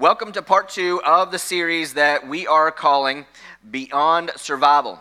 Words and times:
Welcome 0.00 0.32
to 0.32 0.40
part 0.40 0.70
two 0.70 1.02
of 1.04 1.30
the 1.30 1.38
series 1.38 1.92
that 1.92 2.26
we 2.26 2.46
are 2.46 2.70
calling 2.70 3.26
Beyond 3.70 4.30
Survival. 4.36 4.98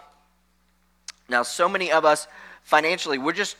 Now, 1.29 1.41
so 1.43 1.69
many 1.69 1.89
of 1.89 2.03
us 2.03 2.27
financially, 2.63 3.17
we're 3.17 3.31
just, 3.31 3.55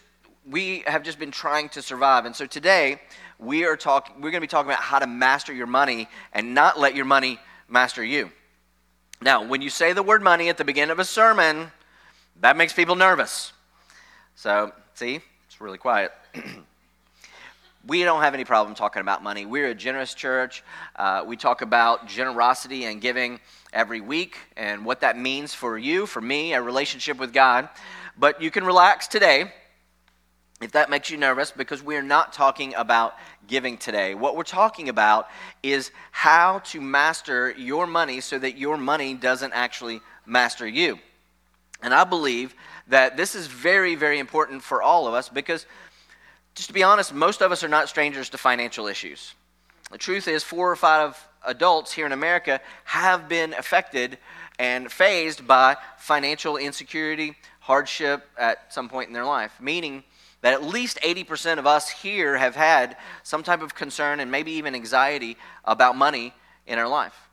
we 0.46 0.84
have 0.86 1.02
just 1.02 1.18
been 1.18 1.32
trying 1.32 1.70
to 1.70 1.82
survive. 1.82 2.26
And 2.26 2.36
so 2.36 2.46
today, 2.46 3.00
we 3.40 3.64
are 3.64 3.78
talking, 3.78 4.16
we're 4.16 4.32
going 4.32 4.42
to 4.42 4.42
be 4.42 4.48
talking 4.48 4.70
about 4.70 4.82
how 4.82 5.00
to 5.00 5.08
master 5.08 5.54
your 5.54 5.66
money 5.66 6.10
and 6.34 6.54
not 6.54 6.78
let 6.78 6.94
your 6.94 7.06
money 7.06 7.40
master 7.70 8.04
you. 8.04 8.32
Now, 9.22 9.42
when 9.48 9.62
you 9.62 9.70
say 9.70 9.94
the 9.94 10.04
word 10.04 10.22
money 10.22 10.50
at 10.50 10.58
the 10.58 10.66
beginning 10.66 10.92
of 10.92 11.00
a 11.00 11.06
sermon, 11.06 11.72
that 12.42 12.58
makes 12.58 12.74
people 12.74 12.98
nervous. 12.98 13.54
So, 14.36 14.74
see, 14.94 15.22
it's 15.48 15.62
really 15.62 15.78
quiet. 15.78 16.12
we 17.88 18.04
don't 18.04 18.22
have 18.22 18.34
any 18.34 18.46
problem 18.46 18.76
talking 18.76 19.02
about 19.02 19.24
money. 19.24 19.46
We're 19.46 19.70
a 19.70 19.76
generous 19.76 20.14
church. 20.14 20.64
Uh, 20.96 21.24
we 21.26 21.38
talk 21.38 21.62
about 21.62 22.08
generosity 22.08 22.86
and 22.86 23.02
giving 23.02 23.40
every 23.72 24.02
week 24.02 24.38
and 24.58 24.86
what 24.86 25.02
that 25.02 25.18
means 25.18 25.54
for 25.54 25.78
you, 25.78 26.06
for 26.06 26.22
me, 26.22 26.54
a 26.54 26.62
relationship 26.62 27.18
with 27.18 27.34
God. 27.34 27.70
But 28.18 28.42
you 28.42 28.52
can 28.52 28.66
relax 28.66 29.08
today 29.08 29.54
if 30.62 30.74
that 30.74 30.90
makes 30.90 31.10
you 31.10 31.18
nervous 31.18 31.52
because 31.52 31.82
we're 31.82 32.02
not 32.02 32.34
talking 32.34 32.76
about 32.76 33.16
giving 33.48 33.78
today. 33.78 34.14
What 34.14 34.36
we're 34.36 34.44
talking 34.44 34.90
about 34.90 35.28
is 35.64 35.92
how 36.12 36.60
to 36.60 36.82
master 36.82 37.52
your 37.52 37.88
money 37.88 38.20
so 38.20 38.38
that 38.40 38.58
your 38.58 38.78
money 38.78 39.14
doesn't 39.14 39.54
actually 39.54 40.02
master 40.26 40.68
you. 40.68 41.00
And 41.82 41.94
I 41.94 42.04
believe 42.04 42.56
that 42.88 43.16
this 43.16 43.36
is 43.36 43.48
very, 43.48 43.96
very 43.96 44.20
important 44.20 44.62
for 44.62 44.82
all 44.82 45.08
of 45.08 45.14
us 45.14 45.30
because 45.30 45.66
just 46.56 46.70
to 46.70 46.74
be 46.74 46.84
honest, 46.84 47.14
most 47.14 47.42
of 47.42 47.52
us 47.52 47.64
are 47.64 47.70
not 47.70 47.90
strangers 47.90 48.30
to 48.30 48.38
financial 48.38 48.88
issues. 48.88 49.34
The 49.92 49.98
truth 49.98 50.28
is, 50.28 50.44
four 50.44 50.72
or 50.72 50.76
five 50.76 51.18
adults 51.46 51.92
here 51.92 52.06
in 52.06 52.12
America 52.12 52.60
have 52.84 53.30
been 53.30 53.54
affected 53.54 54.18
and 54.60 54.92
fazed 54.92 55.48
by 55.48 55.78
financial 55.98 56.58
insecurity, 56.58 57.36
hardship 57.62 58.28
at 58.38 58.74
some 58.74 58.90
point 58.90 59.08
in 59.08 59.14
their 59.14 59.26
life, 59.26 59.54
meaning 59.62 60.04
that 60.42 60.54
at 60.54 60.64
least 60.64 61.00
80% 61.02 61.60
of 61.60 61.68
us 61.68 61.90
here 61.90 62.38
have 62.38 62.56
had 62.56 62.98
some 63.24 63.44
type 63.44 63.62
of 63.62 63.76
concern 63.76 64.20
and 64.20 64.32
maybe 64.32 64.52
even 64.52 64.76
anxiety 64.76 65.38
about 65.66 65.96
money 65.96 66.34
in 66.68 66.78
our 66.78 66.88
life. 66.88 67.30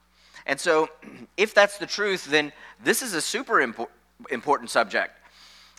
And 0.46 0.58
so, 0.58 0.88
if 1.36 1.54
that's 1.54 1.78
the 1.78 1.86
truth, 1.86 2.26
then 2.26 2.52
this 2.82 3.02
is 3.02 3.14
a 3.14 3.20
super 3.20 3.60
important 3.60 4.70
subject. 4.70 5.12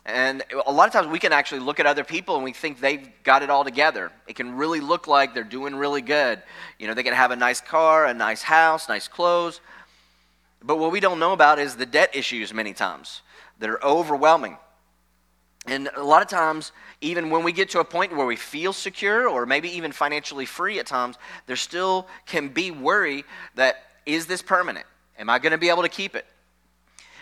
And 0.07 0.41
a 0.65 0.71
lot 0.71 0.87
of 0.87 0.93
times 0.93 1.07
we 1.07 1.19
can 1.19 1.33
actually 1.33 1.59
look 1.59 1.81
at 1.81 1.85
other 1.85 2.05
people 2.05 2.35
and 2.35 2.43
we 2.43 2.53
think 2.53 2.79
they've 2.79 3.09
got 3.23 3.43
it 3.43 3.49
all 3.49 3.65
together. 3.65 4.09
It 4.25 4.37
can 4.37 4.55
really 4.55 4.79
look 4.79 5.05
like 5.05 5.33
they're 5.33 5.43
doing 5.43 5.75
really 5.75 6.01
good. 6.01 6.41
You 6.79 6.87
know, 6.87 6.93
they 6.93 7.03
can 7.03 7.13
have 7.13 7.31
a 7.31 7.35
nice 7.35 7.59
car, 7.59 8.05
a 8.05 8.13
nice 8.13 8.41
house, 8.41 8.87
nice 8.87 9.09
clothes. 9.09 9.59
But 10.63 10.79
what 10.79 10.93
we 10.93 11.01
don't 11.01 11.19
know 11.19 11.33
about 11.33 11.59
is 11.59 11.75
the 11.75 11.85
debt 11.85 12.15
issues 12.15 12.53
many 12.53 12.73
times 12.73 13.21
that 13.59 13.69
are 13.69 13.83
overwhelming. 13.83 14.57
And 15.65 15.89
a 15.97 16.03
lot 16.03 16.21
of 16.21 16.29
times, 16.29 16.71
even 17.01 17.29
when 17.29 17.43
we 17.43 17.51
get 17.51 17.69
to 17.71 17.81
a 17.81 17.83
point 17.83 18.15
where 18.15 18.25
we 18.25 18.37
feel 18.37 18.71
secure 18.71 19.27
or 19.27 19.45
maybe 19.45 19.69
even 19.75 19.91
financially 19.91 20.45
free 20.45 20.79
at 20.79 20.87
times, 20.87 21.17
there 21.47 21.57
still 21.57 22.07
can 22.25 22.47
be 22.47 22.71
worry 22.71 23.25
that 23.55 23.83
is 24.05 24.25
this 24.25 24.41
permanent? 24.41 24.85
Am 25.19 25.29
I 25.29 25.37
going 25.39 25.51
to 25.51 25.57
be 25.57 25.67
able 25.67 25.83
to 25.83 25.89
keep 25.89 26.15
it? 26.15 26.25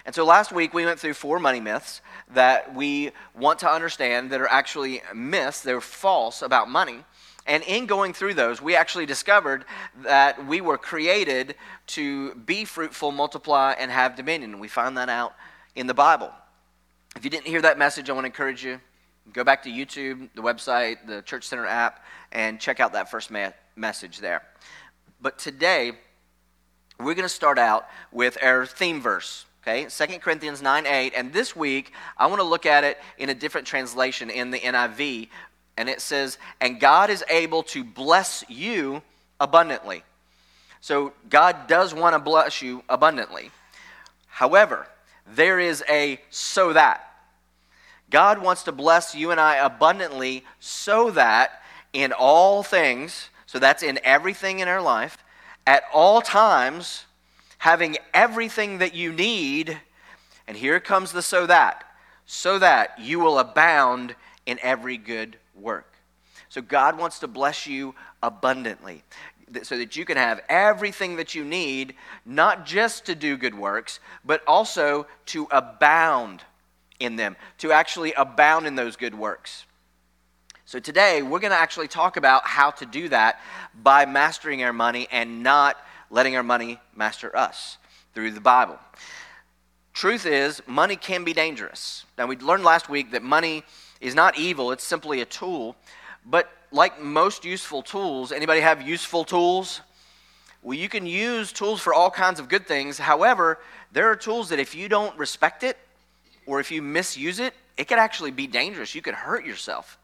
And 0.06 0.14
so 0.14 0.24
last 0.24 0.52
week 0.52 0.74
we 0.74 0.86
went 0.86 1.00
through 1.00 1.16
four 1.16 1.40
money 1.40 1.60
myths 1.60 2.02
that 2.34 2.76
we 2.76 3.12
want 3.36 3.60
to 3.60 3.70
understand 3.70 4.30
that 4.32 4.40
are 4.40 4.50
actually 4.50 5.02
myths, 5.14 5.62
they're 5.62 5.82
false 5.82 6.42
about 6.42 6.70
money. 6.70 7.04
And 7.48 7.64
in 7.64 7.86
going 7.86 8.14
through 8.14 8.36
those, 8.36 8.62
we 8.62 8.76
actually 8.76 9.06
discovered 9.06 9.66
that 10.04 10.46
we 10.48 10.62
were 10.62 10.78
created 10.78 11.56
to 11.88 12.34
be 12.36 12.66
fruitful, 12.66 13.12
multiply, 13.12 13.76
and 13.78 13.92
have 13.92 14.16
dominion. 14.16 14.60
We 14.60 14.68
find 14.68 14.98
that 14.98 15.10
out 15.10 15.36
in 15.76 15.86
the 15.88 15.94
Bible. 15.94 16.32
If 17.16 17.24
you 17.24 17.30
didn't 17.30 17.48
hear 17.48 17.62
that 17.62 17.78
message, 17.78 18.10
I 18.10 18.14
want 18.14 18.26
to 18.26 18.28
encourage 18.28 18.64
you 18.64 18.80
go 19.34 19.44
back 19.44 19.64
to 19.64 19.70
YouTube, 19.70 20.30
the 20.36 20.42
website, 20.42 21.08
the 21.08 21.22
Church 21.24 21.46
Center 21.46 21.66
app, 21.66 22.04
and 22.32 22.60
check 22.60 22.80
out 22.80 22.94
that 22.94 23.10
first 23.10 23.32
message 23.76 24.20
there. 24.20 24.44
But 25.20 25.40
today, 25.40 25.94
we're 27.00 27.16
going 27.16 27.24
to 27.24 27.30
start 27.30 27.58
out 27.58 27.88
with 28.12 28.38
our 28.42 28.66
theme 28.66 29.02
verse. 29.02 29.46
Okay, 29.68 29.88
2 29.90 30.20
Corinthians 30.20 30.62
9 30.62 30.86
8. 30.86 31.14
And 31.16 31.34
this 31.34 31.56
week, 31.56 31.92
I 32.20 32.28
want 32.28 32.40
to 32.40 32.48
look 32.48 32.68
at 32.68 32.84
it 32.84 33.00
in 33.18 33.30
a 33.30 33.34
different 33.34 33.66
translation 33.66 34.30
in 34.30 34.52
the 34.52 34.60
NIV. 34.60 35.30
And 35.76 35.90
it 35.90 36.02
says, 36.02 36.38
And 36.62 36.80
God 36.80 37.10
is 37.10 37.24
able 37.32 37.64
to 37.64 37.84
bless 37.84 38.44
you 38.48 39.02
abundantly. 39.40 40.04
So 40.82 41.14
God 41.32 41.66
does 41.68 41.96
want 41.96 42.14
to 42.14 42.20
bless 42.20 42.62
you 42.62 42.84
abundantly. 42.88 43.50
However, 44.28 44.88
there 45.34 45.60
is 45.60 45.84
a 45.90 46.20
so 46.30 46.74
that. 46.74 47.04
God 48.12 48.38
wants 48.44 48.62
to 48.64 48.72
bless 48.72 49.16
you 49.16 49.32
and 49.32 49.40
I 49.40 49.56
abundantly 49.56 50.44
so 50.60 51.10
that 51.12 51.64
in 51.92 52.14
all 52.14 52.62
things, 52.62 53.32
so 53.48 53.58
that's 53.58 53.82
in 53.82 54.00
everything 54.04 54.60
in 54.60 54.68
our 54.68 54.82
life, 54.82 55.18
at 55.66 55.86
all 55.92 56.22
times, 56.22 57.06
having 57.66 57.98
everything 58.14 58.78
that 58.78 58.94
you 58.94 59.12
need, 59.12 59.76
and 60.48 60.56
here 60.56 60.80
comes 60.80 61.12
the 61.12 61.22
so 61.24 61.48
that, 61.48 61.84
so 62.28 62.60
that 62.60 62.94
you 63.00 63.20
will 63.20 63.40
abound 63.40 64.14
in 64.46 64.60
every 64.62 64.98
good 64.98 65.36
work. 65.56 65.96
So 66.48 66.62
God 66.62 66.96
wants 66.96 67.18
to 67.20 67.28
bless 67.28 67.66
you 67.66 67.96
abundantly 68.22 69.02
so 69.64 69.80
that 69.80 69.96
you 69.96 70.06
can 70.06 70.16
have 70.16 70.42
everything 70.48 71.16
that 71.16 71.34
you 71.34 71.44
need, 71.44 71.96
not 72.24 72.68
just 72.68 73.04
to 73.08 73.16
do 73.16 73.36
good 73.36 73.56
works, 73.56 74.00
but 74.24 74.44
also 74.46 75.08
to 75.26 75.48
abound 75.50 76.44
in 77.00 77.16
them, 77.16 77.36
to 77.58 77.72
actually 77.72 78.14
abound 78.14 78.68
in 78.68 78.76
those 78.76 78.96
good 78.96 79.16
works. 79.16 79.66
So 80.66 80.78
today, 80.78 81.24
we're 81.24 81.40
going 81.40 81.50
to 81.50 81.58
actually 81.58 81.88
talk 81.88 82.16
about 82.16 82.46
how 82.46 82.70
to 82.70 82.86
do 82.86 83.10
that 83.10 83.40
by 83.74 84.06
mastering 84.06 84.62
our 84.64 84.74
money 84.74 85.08
and 85.12 85.42
not 85.42 85.78
letting 86.16 86.38
our 86.38 86.44
money 86.44 86.80
master 86.96 87.36
us 87.36 87.78
through 88.14 88.32
the 88.32 88.40
Bible. 88.40 88.80
Truth 89.94 90.26
is, 90.26 90.62
money 90.66 90.96
can 90.96 91.26
be 91.26 91.34
dangerous. 91.34 92.06
Now, 92.18 92.26
we 92.26 92.38
learned 92.38 92.64
last 92.64 92.88
week 92.88 93.12
that 93.12 93.22
money 93.22 93.66
is 94.00 94.16
not 94.16 94.40
evil, 94.40 94.72
it's 94.72 94.86
simply 94.86 95.20
a 95.20 95.26
tool. 95.26 95.76
But 96.26 96.50
like 96.72 97.02
most 97.02 97.44
useful 97.44 97.82
tools, 97.82 98.32
anybody 98.32 98.62
have 98.62 98.82
useful 98.82 99.26
tools? 99.26 99.82
Well, 100.64 100.78
you 100.78 100.88
can 100.88 101.06
use 101.06 101.52
tools 101.52 101.82
for 101.82 101.94
all 101.94 102.10
kinds 102.10 102.40
of 102.40 102.48
good 102.48 102.66
things. 102.66 102.98
However, 102.98 103.60
there 103.92 104.10
are 104.10 104.16
tools 104.16 104.48
that 104.50 104.60
if 104.60 104.74
you 104.74 104.88
don't 104.88 105.18
respect 105.18 105.64
it 105.64 105.78
or 106.46 106.62
if 106.62 106.72
you 106.72 106.82
misuse 106.82 107.40
it, 107.40 107.54
it 107.76 107.90
could 107.90 108.00
actually 108.00 108.32
be 108.32 108.48
dangerous. 108.48 108.96
You 108.96 109.02
could 109.02 109.16
hurt 109.16 109.46
yourself. 109.46 109.98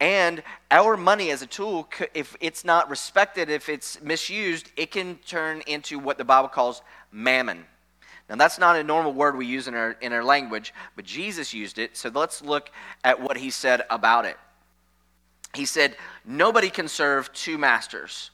And 0.00 0.42
our 0.70 0.96
money 0.96 1.30
as 1.30 1.42
a 1.42 1.46
tool, 1.46 1.88
if 2.14 2.36
it's 2.40 2.64
not 2.64 2.88
respected, 2.88 3.50
if 3.50 3.68
it's 3.68 4.00
misused, 4.00 4.70
it 4.76 4.92
can 4.92 5.16
turn 5.26 5.62
into 5.66 5.98
what 5.98 6.18
the 6.18 6.24
Bible 6.24 6.48
calls 6.48 6.82
mammon. 7.10 7.64
Now, 8.28 8.36
that's 8.36 8.58
not 8.58 8.76
a 8.76 8.84
normal 8.84 9.12
word 9.12 9.36
we 9.36 9.46
use 9.46 9.68
in 9.68 9.74
our, 9.74 9.92
in 10.00 10.12
our 10.12 10.22
language, 10.22 10.74
but 10.94 11.04
Jesus 11.04 11.54
used 11.54 11.78
it. 11.78 11.96
So 11.96 12.10
let's 12.14 12.42
look 12.42 12.70
at 13.02 13.20
what 13.20 13.38
he 13.38 13.50
said 13.50 13.82
about 13.90 14.26
it. 14.26 14.36
He 15.54 15.64
said, 15.64 15.96
Nobody 16.24 16.68
can 16.68 16.88
serve 16.88 17.32
two 17.32 17.56
masters. 17.56 18.30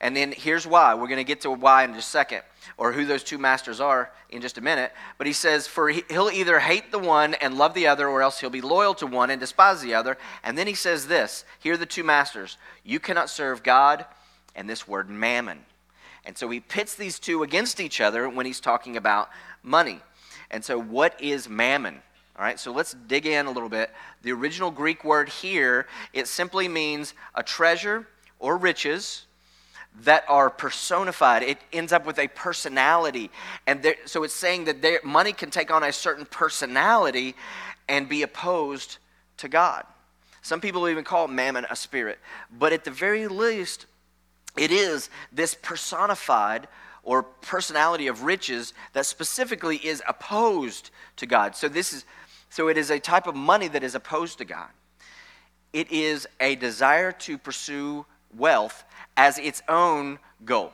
And 0.00 0.16
then 0.16 0.32
here's 0.32 0.66
why. 0.66 0.94
We're 0.94 1.06
going 1.06 1.18
to 1.18 1.24
get 1.24 1.42
to 1.42 1.50
why 1.50 1.84
in 1.84 1.94
just 1.94 2.08
a 2.08 2.10
second, 2.10 2.42
or 2.76 2.92
who 2.92 3.04
those 3.04 3.24
two 3.24 3.38
masters 3.38 3.80
are 3.80 4.10
in 4.28 4.40
just 4.40 4.58
a 4.58 4.60
minute. 4.60 4.92
But 5.18 5.26
he 5.26 5.32
says, 5.32 5.66
For 5.66 5.88
he'll 5.88 6.30
either 6.30 6.58
hate 6.60 6.90
the 6.90 6.98
one 6.98 7.34
and 7.34 7.58
love 7.58 7.74
the 7.74 7.86
other, 7.86 8.08
or 8.08 8.22
else 8.22 8.40
he'll 8.40 8.50
be 8.50 8.60
loyal 8.60 8.94
to 8.94 9.06
one 9.06 9.30
and 9.30 9.40
despise 9.40 9.80
the 9.80 9.94
other. 9.94 10.16
And 10.42 10.56
then 10.56 10.66
he 10.66 10.74
says 10.74 11.06
this 11.06 11.44
Here 11.58 11.74
are 11.74 11.78
the 11.78 11.86
two 11.86 12.04
masters. 12.04 12.58
You 12.84 13.00
cannot 13.00 13.30
serve 13.30 13.62
God 13.62 14.04
and 14.54 14.68
this 14.68 14.86
word 14.86 15.08
mammon. 15.08 15.64
And 16.24 16.36
so 16.36 16.48
he 16.50 16.60
pits 16.60 16.94
these 16.94 17.18
two 17.18 17.42
against 17.42 17.80
each 17.80 18.00
other 18.00 18.28
when 18.28 18.46
he's 18.46 18.60
talking 18.60 18.96
about 18.96 19.30
money. 19.62 20.00
And 20.50 20.64
so, 20.64 20.78
what 20.78 21.20
is 21.20 21.48
mammon? 21.48 22.02
All 22.36 22.44
right, 22.44 22.58
so 22.58 22.72
let's 22.72 22.94
dig 23.06 23.26
in 23.26 23.46
a 23.46 23.50
little 23.50 23.68
bit. 23.68 23.90
The 24.22 24.32
original 24.32 24.70
Greek 24.70 25.04
word 25.04 25.28
here, 25.28 25.86
it 26.12 26.26
simply 26.26 26.68
means 26.68 27.14
a 27.34 27.42
treasure 27.42 28.06
or 28.38 28.56
riches 28.56 29.26
that 30.02 30.24
are 30.28 30.50
personified. 30.50 31.42
It 31.42 31.58
ends 31.72 31.92
up 31.92 32.06
with 32.06 32.18
a 32.18 32.28
personality. 32.28 33.30
And 33.66 33.82
there, 33.82 33.96
so 34.06 34.22
it's 34.22 34.34
saying 34.34 34.64
that 34.64 35.04
money 35.04 35.32
can 35.32 35.50
take 35.50 35.70
on 35.70 35.82
a 35.82 35.92
certain 35.92 36.26
personality 36.26 37.34
and 37.88 38.08
be 38.08 38.22
opposed 38.22 38.98
to 39.38 39.48
God. 39.48 39.84
Some 40.42 40.60
people 40.60 40.88
even 40.88 41.04
call 41.04 41.28
mammon 41.28 41.66
a 41.68 41.76
spirit. 41.76 42.18
But 42.50 42.72
at 42.72 42.84
the 42.84 42.90
very 42.90 43.28
least, 43.28 43.86
it 44.56 44.70
is 44.70 45.10
this 45.32 45.54
personified 45.54 46.68
or 47.02 47.22
personality 47.22 48.06
of 48.06 48.24
riches 48.24 48.72
that 48.92 49.06
specifically 49.06 49.76
is 49.76 50.02
opposed 50.08 50.90
to 51.16 51.26
God. 51.26 51.56
So 51.56 51.68
this 51.68 51.92
is 51.92 52.04
so 52.52 52.66
it 52.66 52.76
is 52.76 52.90
a 52.90 52.98
type 52.98 53.28
of 53.28 53.36
money 53.36 53.68
that 53.68 53.84
is 53.84 53.94
opposed 53.94 54.38
to 54.38 54.44
God. 54.44 54.68
It 55.72 55.92
is 55.92 56.26
a 56.40 56.56
desire 56.56 57.12
to 57.12 57.38
pursue 57.38 58.04
wealth 58.36 58.84
as 59.16 59.38
its 59.38 59.62
own 59.68 60.18
goal. 60.44 60.72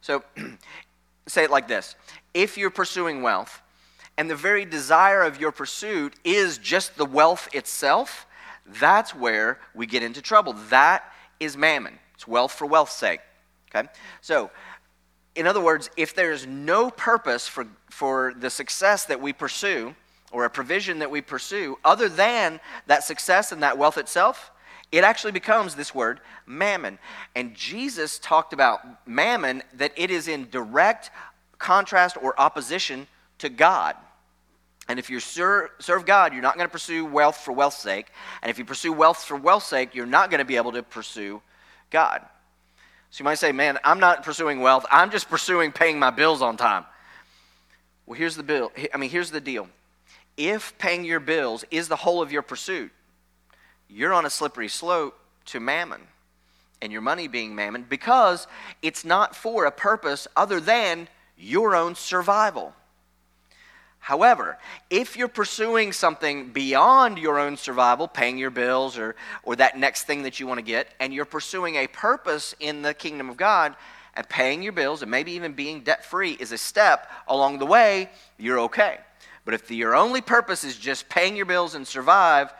So 0.00 0.22
say 1.26 1.44
it 1.44 1.50
like 1.50 1.68
this 1.68 1.96
If 2.34 2.56
you're 2.56 2.70
pursuing 2.70 3.22
wealth, 3.22 3.62
and 4.18 4.30
the 4.30 4.36
very 4.36 4.64
desire 4.64 5.22
of 5.22 5.40
your 5.40 5.52
pursuit 5.52 6.14
is 6.24 6.58
just 6.58 6.96
the 6.96 7.04
wealth 7.04 7.48
itself, 7.52 8.26
that's 8.66 9.14
where 9.14 9.58
we 9.74 9.86
get 9.86 10.02
into 10.02 10.22
trouble. 10.22 10.54
That 10.70 11.04
is 11.38 11.56
mammon. 11.56 11.98
It's 12.14 12.26
wealth 12.26 12.52
for 12.52 12.66
wealth's 12.66 12.94
sake. 12.94 13.20
Okay? 13.74 13.88
So, 14.22 14.50
in 15.34 15.46
other 15.46 15.60
words, 15.60 15.90
if 15.98 16.14
there's 16.14 16.46
no 16.46 16.90
purpose 16.90 17.46
for, 17.46 17.66
for 17.90 18.32
the 18.38 18.48
success 18.48 19.04
that 19.04 19.20
we 19.20 19.34
pursue, 19.34 19.94
or 20.32 20.44
a 20.44 20.50
provision 20.50 20.98
that 21.00 21.10
we 21.10 21.20
pursue, 21.20 21.78
other 21.84 22.08
than 22.08 22.58
that 22.86 23.04
success 23.04 23.52
and 23.52 23.62
that 23.62 23.76
wealth 23.76 23.98
itself, 23.98 24.50
it 24.96 25.04
actually 25.04 25.32
becomes 25.32 25.74
this 25.74 25.94
word 25.94 26.20
mammon. 26.46 26.98
And 27.34 27.54
Jesus 27.54 28.18
talked 28.18 28.52
about 28.52 29.06
mammon 29.06 29.62
that 29.74 29.92
it 29.96 30.10
is 30.10 30.26
in 30.26 30.48
direct 30.48 31.10
contrast 31.58 32.16
or 32.20 32.38
opposition 32.40 33.06
to 33.38 33.48
God. 33.48 33.94
And 34.88 34.98
if 34.98 35.10
you 35.10 35.20
serve, 35.20 35.70
God, 36.06 36.32
you're 36.32 36.42
not 36.42 36.54
going 36.54 36.66
to 36.66 36.72
pursue 36.72 37.04
wealth 37.04 37.36
for 37.38 37.52
wealth's 37.52 37.78
sake. 37.78 38.06
And 38.40 38.50
if 38.50 38.58
you 38.58 38.64
pursue 38.64 38.92
wealth 38.92 39.24
for 39.24 39.36
wealth's 39.36 39.66
sake, 39.66 39.94
you're 39.94 40.06
not 40.06 40.30
going 40.30 40.38
to 40.38 40.44
be 40.44 40.56
able 40.56 40.72
to 40.72 40.82
pursue 40.82 41.42
God. 41.90 42.22
So 43.10 43.22
you 43.22 43.24
might 43.24 43.34
say, 43.34 43.52
man, 43.52 43.78
I'm 43.84 44.00
not 44.00 44.22
pursuing 44.22 44.60
wealth. 44.60 44.86
I'm 44.90 45.10
just 45.10 45.28
pursuing 45.28 45.72
paying 45.72 45.98
my 45.98 46.10
bills 46.10 46.40
on 46.40 46.56
time. 46.56 46.84
Well, 48.06 48.18
here's 48.18 48.36
the 48.36 48.42
bill. 48.42 48.72
I 48.94 48.96
mean, 48.96 49.10
here's 49.10 49.30
the 49.30 49.40
deal. 49.40 49.68
If 50.36 50.78
paying 50.78 51.04
your 51.04 51.20
bills 51.20 51.64
is 51.70 51.88
the 51.88 51.96
whole 51.96 52.22
of 52.22 52.30
your 52.30 52.42
pursuit, 52.42 52.92
you're 53.88 54.12
on 54.12 54.26
a 54.26 54.30
slippery 54.30 54.68
slope 54.68 55.18
to 55.46 55.60
mammon 55.60 56.00
and 56.82 56.92
your 56.92 57.00
money 57.00 57.28
being 57.28 57.54
mammon 57.54 57.84
because 57.88 58.46
it's 58.82 59.04
not 59.04 59.34
for 59.34 59.64
a 59.64 59.70
purpose 59.70 60.28
other 60.36 60.60
than 60.60 61.08
your 61.38 61.74
own 61.74 61.94
survival. 61.94 62.74
However, 63.98 64.56
if 64.88 65.16
you're 65.16 65.26
pursuing 65.26 65.92
something 65.92 66.50
beyond 66.50 67.18
your 67.18 67.40
own 67.40 67.56
survival, 67.56 68.06
paying 68.06 68.38
your 68.38 68.50
bills 68.50 68.98
or, 68.98 69.16
or 69.42 69.56
that 69.56 69.76
next 69.78 70.04
thing 70.04 70.22
that 70.22 70.38
you 70.38 70.46
want 70.46 70.58
to 70.58 70.64
get, 70.64 70.88
and 71.00 71.12
you're 71.12 71.24
pursuing 71.24 71.74
a 71.74 71.88
purpose 71.88 72.54
in 72.60 72.82
the 72.82 72.94
kingdom 72.94 73.28
of 73.28 73.36
God, 73.36 73.74
and 74.14 74.28
paying 74.28 74.62
your 74.62 74.72
bills 74.72 75.02
and 75.02 75.10
maybe 75.10 75.32
even 75.32 75.52
being 75.52 75.80
debt 75.80 76.04
free 76.04 76.32
is 76.38 76.52
a 76.52 76.58
step 76.58 77.10
along 77.26 77.58
the 77.58 77.66
way, 77.66 78.08
you're 78.38 78.60
okay. 78.60 78.98
But 79.44 79.54
if 79.54 79.66
the, 79.66 79.76
your 79.76 79.96
only 79.96 80.20
purpose 80.20 80.64
is 80.64 80.76
just 80.76 81.08
paying 81.08 81.36
your 81.36 81.46
bills 81.46 81.74
and 81.74 81.86
survive, 81.86 82.52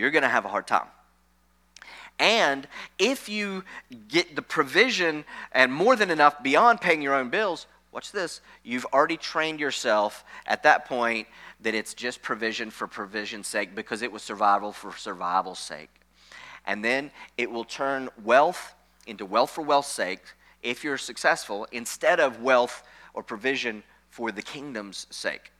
you're 0.00 0.10
going 0.10 0.22
to 0.22 0.28
have 0.28 0.44
a 0.44 0.48
hard 0.48 0.66
time. 0.66 0.86
And 2.18 2.66
if 2.98 3.28
you 3.28 3.64
get 4.08 4.36
the 4.36 4.42
provision 4.42 5.24
and 5.52 5.72
more 5.72 5.96
than 5.96 6.10
enough 6.10 6.42
beyond 6.42 6.80
paying 6.80 7.00
your 7.00 7.14
own 7.14 7.30
bills, 7.30 7.66
watch 7.92 8.12
this, 8.12 8.40
you've 8.62 8.86
already 8.92 9.16
trained 9.16 9.60
yourself 9.60 10.24
at 10.46 10.62
that 10.62 10.86
point 10.86 11.28
that 11.60 11.74
it's 11.74 11.94
just 11.94 12.22
provision 12.22 12.70
for 12.70 12.86
provision's 12.86 13.46
sake 13.46 13.74
because 13.74 14.02
it 14.02 14.12
was 14.12 14.22
survival 14.22 14.72
for 14.72 14.92
survival's 14.96 15.58
sake. 15.58 15.90
And 16.66 16.84
then 16.84 17.10
it 17.36 17.50
will 17.50 17.64
turn 17.64 18.08
wealth 18.22 18.74
into 19.06 19.24
wealth 19.24 19.50
for 19.50 19.62
wealth's 19.62 19.88
sake 19.88 20.22
if 20.62 20.84
you're 20.84 20.98
successful 20.98 21.66
instead 21.72 22.20
of 22.20 22.42
wealth 22.42 22.82
or 23.14 23.22
provision 23.22 23.82
for 24.10 24.30
the 24.30 24.42
kingdom's 24.42 25.06
sake. 25.10 25.52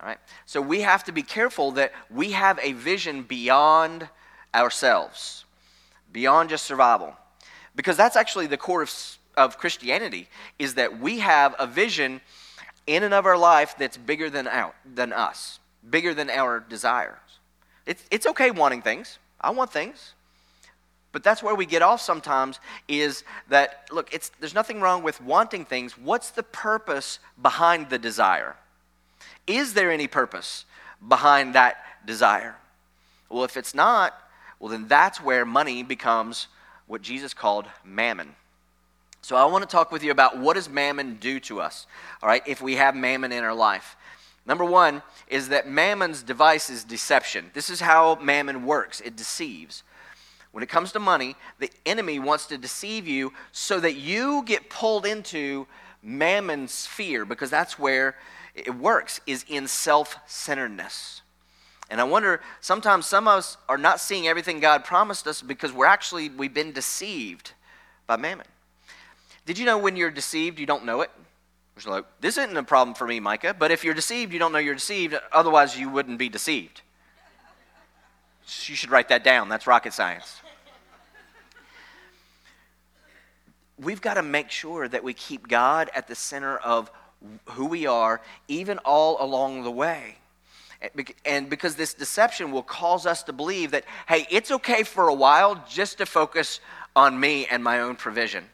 All 0.00 0.08
right? 0.08 0.18
So 0.44 0.60
we 0.60 0.80
have 0.82 1.04
to 1.04 1.12
be 1.12 1.22
careful 1.22 1.72
that 1.72 1.92
we 2.10 2.32
have 2.32 2.58
a 2.62 2.72
vision 2.72 3.22
beyond 3.22 4.08
ourselves, 4.54 5.44
beyond 6.12 6.50
just 6.50 6.64
survival. 6.64 7.14
Because 7.74 7.96
that's 7.96 8.16
actually 8.16 8.46
the 8.46 8.56
core 8.56 8.82
of 8.82 8.90
of 9.36 9.58
Christianity 9.58 10.28
is 10.58 10.74
that 10.74 10.98
we 10.98 11.18
have 11.18 11.54
a 11.58 11.66
vision 11.66 12.20
in 12.86 13.02
and 13.02 13.12
of 13.12 13.26
our 13.26 13.36
life 13.36 13.76
that's 13.78 13.96
bigger 13.96 14.30
than, 14.30 14.46
our, 14.46 14.72
than 14.94 15.12
us, 15.12 15.58
bigger 15.88 16.14
than 16.14 16.30
our 16.30 16.60
desires. 16.60 17.18
It's, 17.84 18.02
it's 18.10 18.26
okay 18.26 18.50
wanting 18.50 18.82
things. 18.82 19.18
I 19.40 19.50
want 19.50 19.72
things. 19.72 20.14
But 21.12 21.22
that's 21.22 21.42
where 21.42 21.54
we 21.54 21.66
get 21.66 21.82
off 21.82 22.00
sometimes 22.00 22.60
is 22.88 23.24
that, 23.48 23.86
look, 23.90 24.12
it's, 24.12 24.30
there's 24.40 24.54
nothing 24.54 24.80
wrong 24.80 25.02
with 25.02 25.20
wanting 25.20 25.64
things. 25.64 25.96
What's 25.96 26.30
the 26.30 26.42
purpose 26.42 27.18
behind 27.40 27.90
the 27.90 27.98
desire? 27.98 28.56
Is 29.46 29.74
there 29.74 29.90
any 29.90 30.06
purpose 30.06 30.64
behind 31.06 31.54
that 31.54 31.76
desire? 32.04 32.56
Well, 33.28 33.44
if 33.44 33.56
it's 33.56 33.74
not, 33.74 34.14
well, 34.58 34.70
then 34.70 34.88
that's 34.88 35.20
where 35.20 35.44
money 35.44 35.82
becomes 35.82 36.48
what 36.86 37.02
Jesus 37.02 37.34
called 37.34 37.66
mammon. 37.84 38.34
So 39.22 39.34
I 39.36 39.44
want 39.46 39.62
to 39.62 39.68
talk 39.68 39.90
with 39.90 40.04
you 40.04 40.12
about 40.12 40.38
what 40.38 40.54
does 40.54 40.68
mammon 40.68 41.16
do 41.16 41.40
to 41.40 41.60
us, 41.60 41.86
all 42.22 42.28
right, 42.28 42.42
if 42.46 42.62
we 42.62 42.76
have 42.76 42.94
mammon 42.94 43.32
in 43.32 43.42
our 43.42 43.54
life. 43.54 43.96
Number 44.46 44.64
one 44.64 45.02
is 45.26 45.48
that 45.48 45.68
mammon's 45.68 46.22
device 46.22 46.70
is 46.70 46.84
deception. 46.84 47.50
This 47.52 47.68
is 47.68 47.80
how 47.80 48.14
mammon 48.22 48.64
works 48.64 49.00
it 49.00 49.16
deceives. 49.16 49.82
When 50.52 50.62
it 50.62 50.68
comes 50.68 50.92
to 50.92 51.00
money, 51.00 51.34
the 51.58 51.70
enemy 51.84 52.20
wants 52.20 52.46
to 52.46 52.56
deceive 52.56 53.08
you 53.08 53.32
so 53.50 53.80
that 53.80 53.96
you 53.96 54.44
get 54.46 54.70
pulled 54.70 55.04
into 55.04 55.66
mammon's 56.02 56.86
fear 56.86 57.24
because 57.24 57.50
that's 57.50 57.78
where 57.78 58.14
it 58.56 58.74
works, 58.74 59.20
is 59.26 59.44
in 59.48 59.68
self 59.68 60.16
centeredness. 60.26 61.22
And 61.88 62.00
I 62.00 62.04
wonder, 62.04 62.40
sometimes 62.60 63.06
some 63.06 63.28
of 63.28 63.38
us 63.38 63.56
are 63.68 63.78
not 63.78 64.00
seeing 64.00 64.26
everything 64.26 64.58
God 64.58 64.84
promised 64.84 65.26
us 65.28 65.40
because 65.40 65.72
we're 65.72 65.86
actually, 65.86 66.30
we've 66.30 66.54
been 66.54 66.72
deceived 66.72 67.52
by 68.06 68.16
mammon. 68.16 68.46
Did 69.44 69.58
you 69.58 69.66
know 69.66 69.78
when 69.78 69.94
you're 69.94 70.10
deceived, 70.10 70.58
you 70.58 70.66
don't 70.66 70.84
know 70.84 71.02
it? 71.02 71.10
Which 71.76 71.86
like, 71.86 72.04
this 72.20 72.38
isn't 72.38 72.56
a 72.56 72.64
problem 72.64 72.94
for 72.94 73.06
me, 73.06 73.20
Micah, 73.20 73.54
but 73.56 73.70
if 73.70 73.84
you're 73.84 73.94
deceived, 73.94 74.32
you 74.32 74.38
don't 74.38 74.50
know 74.50 74.58
you're 74.58 74.74
deceived, 74.74 75.14
otherwise, 75.30 75.78
you 75.78 75.88
wouldn't 75.88 76.18
be 76.18 76.28
deceived. 76.28 76.80
You 78.64 78.74
should 78.74 78.90
write 78.90 79.08
that 79.10 79.22
down. 79.22 79.48
That's 79.48 79.66
rocket 79.66 79.92
science. 79.92 80.40
We've 83.78 84.00
got 84.00 84.14
to 84.14 84.22
make 84.22 84.50
sure 84.50 84.88
that 84.88 85.04
we 85.04 85.12
keep 85.12 85.48
God 85.48 85.90
at 85.94 86.08
the 86.08 86.14
center 86.14 86.56
of 86.56 86.90
who 87.50 87.66
we 87.66 87.86
are, 87.86 88.20
even 88.48 88.78
all 88.78 89.22
along 89.22 89.64
the 89.64 89.70
way. 89.70 90.16
And 91.24 91.48
because 91.48 91.74
this 91.74 91.94
deception 91.94 92.52
will 92.52 92.62
cause 92.62 93.06
us 93.06 93.22
to 93.24 93.32
believe 93.32 93.70
that, 93.70 93.84
hey, 94.08 94.26
it's 94.30 94.50
okay 94.50 94.82
for 94.82 95.08
a 95.08 95.14
while 95.14 95.64
just 95.68 95.98
to 95.98 96.06
focus 96.06 96.60
on 96.94 97.18
me 97.18 97.46
and 97.46 97.64
my 97.64 97.80
own 97.80 97.96
provision. 97.96 98.44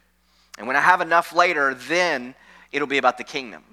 And 0.59 0.67
when 0.67 0.77
I 0.77 0.81
have 0.81 1.01
enough 1.01 1.35
later, 1.35 1.75
then 1.75 2.35
it'll 2.71 2.89
be 2.89 2.99
about 2.99 3.19
the 3.19 3.25
kingdom. 3.25 3.65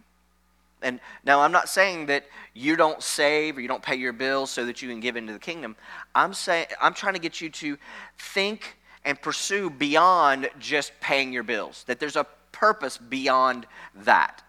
And 0.81 0.99
now 1.25 1.41
I'm 1.41 1.51
not 1.51 1.69
saying 1.69 2.07
that 2.07 2.25
you 2.53 2.75
don't 2.75 3.03
save 3.03 3.57
or 3.57 3.61
you 3.61 3.67
don't 3.67 3.83
pay 3.83 3.95
your 3.95 4.13
bills 4.13 4.49
so 4.49 4.65
that 4.65 4.81
you 4.81 4.89
can 4.89 4.99
give 4.99 5.15
into 5.15 5.33
the 5.33 5.39
kingdom. 5.39 5.75
I'm 6.15 6.33
saying 6.33 6.67
I'm 6.81 6.93
trying 6.93 7.15
to 7.15 7.19
get 7.19 7.41
you 7.41 7.49
to 7.49 7.77
think 8.17 8.77
and 9.03 9.21
pursue 9.21 9.69
beyond 9.69 10.49
just 10.59 10.93
paying 11.01 11.33
your 11.33 11.43
bills. 11.43 11.83
That 11.87 11.99
there's 11.99 12.15
a 12.15 12.25
purpose 12.51 12.97
beyond 12.97 13.67
that. 14.03 14.41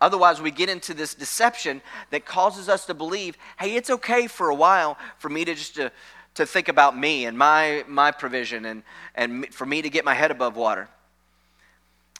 Otherwise, 0.00 0.40
we 0.40 0.50
get 0.50 0.68
into 0.68 0.94
this 0.94 1.14
deception 1.14 1.82
that 2.10 2.24
causes 2.24 2.68
us 2.68 2.86
to 2.86 2.94
believe, 2.94 3.36
hey, 3.58 3.74
it's 3.74 3.90
okay 3.90 4.26
for 4.26 4.48
a 4.48 4.54
while 4.54 4.96
for 5.18 5.28
me 5.28 5.44
to 5.44 5.54
just 5.54 5.74
to, 5.74 5.90
to 6.34 6.46
think 6.46 6.68
about 6.68 6.96
me 6.96 7.24
and 7.24 7.36
my, 7.36 7.84
my 7.88 8.12
provision 8.12 8.64
and, 8.64 8.82
and 9.16 9.52
for 9.52 9.66
me 9.66 9.82
to 9.82 9.90
get 9.90 10.04
my 10.04 10.14
head 10.14 10.30
above 10.30 10.56
water. 10.56 10.88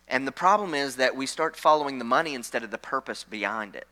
And 0.09 0.27
the 0.27 0.33
problem 0.33 0.75
is 0.75 0.97
that 0.97 1.15
we 1.15 1.27
start 1.27 1.55
following 1.55 1.99
the 1.99 2.05
money 2.05 2.35
instead 2.35 2.65
of 2.65 2.71
the 2.71 2.79
purpose 2.79 3.23
behind 3.23 3.77
it. 3.77 3.87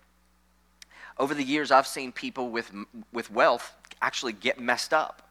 Over 1.19 1.35
the 1.35 1.45
years, 1.45 1.71
I've 1.71 1.87
seen 1.87 2.11
people 2.11 2.50
with, 2.50 2.73
with 3.12 3.31
wealth 3.31 3.75
actually 4.02 4.33
get 4.33 4.59
messed 4.59 4.93
up 4.93 5.23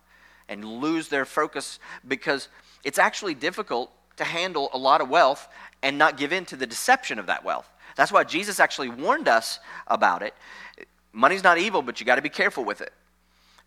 and 0.48 0.64
lose 0.64 1.10
their 1.10 1.26
focus 1.26 1.80
because 2.08 2.48
it's 2.84 3.00
actually 3.00 3.34
difficult 3.34 3.92
to 4.18 4.24
handle 4.24 4.70
a 4.74 4.78
lot 4.78 5.02
of 5.02 5.10
wealth 5.10 5.48
and 5.84 5.98
not 5.98 6.18
give 6.18 6.32
in 6.32 6.46
to 6.46 6.56
the 6.56 6.66
deception 6.66 7.20
of 7.20 7.26
that 7.28 7.44
wealth. 7.44 7.70
That's 7.96 8.12
why 8.12 8.24
Jesus 8.24 8.60
actually 8.60 8.90
warned 8.90 9.28
us 9.28 9.60
about 9.88 10.22
it. 10.22 10.34
Money's 11.14 11.44
not 11.44 11.58
evil, 11.58 11.82
but 11.82 12.00
you 12.00 12.06
got 12.06 12.16
to 12.16 12.22
be 12.22 12.30
careful 12.30 12.66
with 12.66 12.82
it 12.82 12.94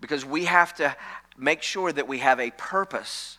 because 0.00 0.24
we 0.24 0.44
have 0.44 0.74
to 0.76 0.94
make 1.36 1.62
sure 1.62 1.92
that 1.92 2.06
we 2.06 2.18
have 2.18 2.38
a 2.38 2.50
purpose. 2.52 3.38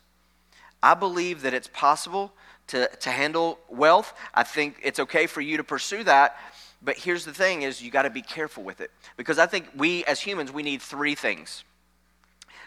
I 0.81 0.93
believe 0.93 1.43
that 1.43 1.53
it's 1.53 1.69
possible 1.71 2.33
to, 2.67 2.87
to 2.87 3.09
handle 3.11 3.59
wealth. 3.69 4.13
I 4.33 4.43
think 4.43 4.77
it's 4.83 4.99
okay 4.99 5.27
for 5.27 5.41
you 5.41 5.57
to 5.57 5.63
pursue 5.63 6.03
that. 6.05 6.37
But 6.81 6.97
here's 6.97 7.25
the 7.25 7.33
thing 7.33 7.63
is 7.63 7.81
you 7.81 7.91
got 7.91 8.03
to 8.03 8.09
be 8.09 8.21
careful 8.21 8.63
with 8.63 8.81
it. 8.81 8.91
Because 9.17 9.37
I 9.37 9.45
think 9.45 9.67
we 9.75 10.03
as 10.05 10.19
humans, 10.19 10.51
we 10.51 10.63
need 10.63 10.81
three 10.81 11.15
things. 11.15 11.63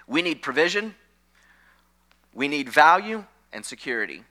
We 0.07 0.21
need 0.23 0.43
provision, 0.43 0.95
we 2.35 2.49
need 2.49 2.69
value, 2.69 3.25
and 3.53 3.65
security. 3.65 4.25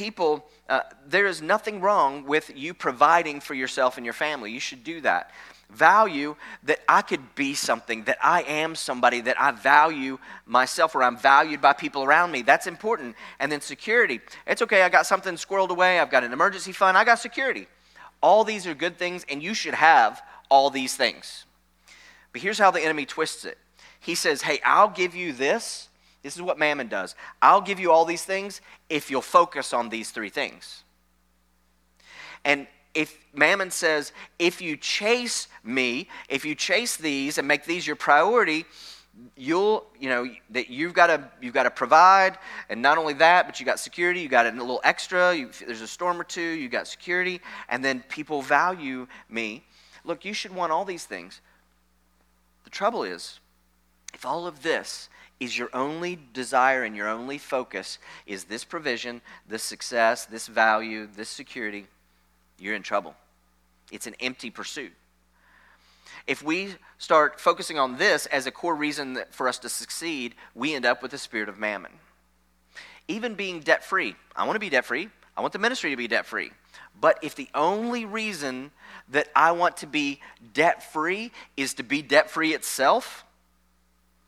People, 0.00 0.46
uh, 0.66 0.80
there 1.06 1.26
is 1.26 1.42
nothing 1.42 1.82
wrong 1.82 2.24
with 2.24 2.50
you 2.56 2.72
providing 2.72 3.38
for 3.38 3.52
yourself 3.52 3.98
and 3.98 4.06
your 4.06 4.14
family. 4.14 4.50
You 4.50 4.58
should 4.58 4.82
do 4.82 5.02
that. 5.02 5.30
value 5.68 6.36
that 6.62 6.80
I 6.88 7.02
could 7.02 7.34
be 7.34 7.52
something, 7.52 8.04
that 8.04 8.16
I 8.22 8.40
am 8.44 8.74
somebody, 8.74 9.20
that 9.20 9.38
I 9.38 9.50
value 9.50 10.18
myself 10.46 10.94
or 10.94 11.02
I'm 11.02 11.18
valued 11.18 11.60
by 11.60 11.74
people 11.74 12.02
around 12.02 12.32
me. 12.32 12.40
That's 12.40 12.66
important. 12.66 13.14
And 13.40 13.52
then 13.52 13.60
security. 13.60 14.22
It's 14.46 14.62
okay, 14.62 14.80
I 14.80 14.88
got 14.88 15.04
something 15.04 15.34
squirreled 15.34 15.68
away, 15.68 16.00
I've 16.00 16.10
got 16.10 16.24
an 16.24 16.32
emergency 16.32 16.72
fund, 16.72 16.96
I 16.96 17.04
got 17.04 17.18
security. 17.18 17.68
All 18.22 18.42
these 18.42 18.66
are 18.66 18.74
good 18.74 18.96
things, 18.96 19.26
and 19.28 19.42
you 19.42 19.52
should 19.52 19.74
have 19.74 20.22
all 20.48 20.70
these 20.70 20.96
things. 20.96 21.44
But 22.32 22.40
here's 22.40 22.58
how 22.58 22.70
the 22.70 22.80
enemy 22.80 23.04
twists 23.04 23.44
it 23.44 23.58
He 24.00 24.14
says, 24.14 24.40
Hey, 24.40 24.60
I'll 24.64 24.88
give 24.88 25.14
you 25.14 25.34
this. 25.34 25.89
This 26.22 26.36
is 26.36 26.42
what 26.42 26.58
mammon 26.58 26.88
does. 26.88 27.14
I'll 27.40 27.62
give 27.62 27.80
you 27.80 27.90
all 27.92 28.04
these 28.04 28.24
things 28.24 28.60
if 28.88 29.10
you'll 29.10 29.22
focus 29.22 29.72
on 29.72 29.88
these 29.88 30.10
three 30.10 30.28
things. 30.28 30.84
And 32.44 32.66
if 32.94 33.16
mammon 33.32 33.70
says, 33.70 34.12
if 34.38 34.60
you 34.60 34.76
chase 34.76 35.48
me, 35.62 36.08
if 36.28 36.44
you 36.44 36.54
chase 36.54 36.96
these 36.96 37.38
and 37.38 37.46
make 37.46 37.64
these 37.64 37.86
your 37.86 37.96
priority, 37.96 38.66
you'll 39.36 39.86
you 39.98 40.08
know 40.08 40.26
that 40.50 40.70
you've 40.70 40.94
got 40.94 41.08
to 41.08 41.28
you've 41.42 41.52
got 41.52 41.64
to 41.64 41.70
provide 41.70 42.38
and 42.68 42.80
not 42.80 42.96
only 42.96 43.12
that 43.12 43.44
but 43.44 43.58
you 43.58 43.66
got 43.66 43.78
security 43.78 44.20
you 44.20 44.28
got 44.28 44.46
a 44.46 44.50
little 44.50 44.80
extra 44.84 45.34
you, 45.34 45.50
there's 45.66 45.80
a 45.80 45.86
storm 45.86 46.20
or 46.20 46.24
two 46.24 46.40
you 46.40 46.68
got 46.68 46.86
security 46.86 47.40
and 47.68 47.84
then 47.84 48.02
people 48.08 48.40
value 48.40 49.06
me 49.28 49.64
look 50.04 50.24
you 50.24 50.32
should 50.32 50.54
want 50.54 50.70
all 50.70 50.84
these 50.84 51.04
things 51.04 51.40
the 52.64 52.70
trouble 52.70 53.02
is 53.02 53.40
if 54.14 54.24
all 54.24 54.46
of 54.46 54.62
this 54.62 55.08
is 55.38 55.56
your 55.56 55.70
only 55.72 56.18
desire 56.34 56.84
and 56.84 56.94
your 56.94 57.08
only 57.08 57.38
focus 57.38 57.98
is 58.26 58.44
this 58.44 58.64
provision 58.64 59.22
this 59.48 59.62
success 59.62 60.26
this 60.26 60.46
value 60.46 61.08
this 61.16 61.28
security 61.28 61.86
you're 62.60 62.74
in 62.74 62.82
trouble. 62.82 63.14
It's 63.90 64.06
an 64.06 64.14
empty 64.20 64.50
pursuit. 64.50 64.92
If 66.26 66.42
we 66.42 66.74
start 66.98 67.40
focusing 67.40 67.78
on 67.78 67.96
this 67.96 68.26
as 68.26 68.46
a 68.46 68.50
core 68.50 68.76
reason 68.76 69.18
for 69.30 69.48
us 69.48 69.58
to 69.60 69.68
succeed, 69.68 70.34
we 70.54 70.74
end 70.74 70.84
up 70.84 71.02
with 71.02 71.10
the 71.10 71.18
spirit 71.18 71.48
of 71.48 71.58
mammon. 71.58 71.92
Even 73.08 73.34
being 73.34 73.60
debt 73.60 73.82
free, 73.82 74.14
I 74.36 74.44
want 74.44 74.56
to 74.56 74.60
be 74.60 74.68
debt 74.68 74.84
free. 74.84 75.08
I 75.36 75.40
want 75.40 75.54
the 75.54 75.58
ministry 75.58 75.90
to 75.90 75.96
be 75.96 76.06
debt 76.06 76.26
free. 76.26 76.50
But 77.00 77.18
if 77.22 77.34
the 77.34 77.48
only 77.54 78.04
reason 78.04 78.70
that 79.08 79.28
I 79.34 79.52
want 79.52 79.78
to 79.78 79.86
be 79.86 80.20
debt 80.52 80.92
free 80.92 81.32
is 81.56 81.74
to 81.74 81.82
be 81.82 82.02
debt 82.02 82.30
free 82.30 82.52
itself, 82.52 83.24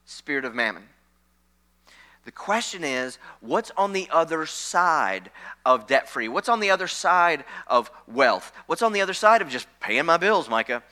spirit 0.04 0.44
of 0.44 0.54
mammon. 0.54 0.88
The 2.24 2.32
question 2.32 2.84
is, 2.84 3.18
what's 3.40 3.72
on 3.76 3.92
the 3.92 4.08
other 4.10 4.46
side 4.46 5.30
of 5.66 5.86
debt 5.88 6.08
free? 6.08 6.28
What's 6.28 6.48
on 6.48 6.60
the 6.60 6.70
other 6.70 6.86
side 6.86 7.44
of 7.66 7.90
wealth? 8.06 8.52
What's 8.66 8.82
on 8.82 8.92
the 8.92 9.00
other 9.00 9.14
side 9.14 9.42
of 9.42 9.48
just 9.48 9.66
paying 9.80 10.06
my 10.06 10.18
bills, 10.18 10.48
Micah? 10.48 10.84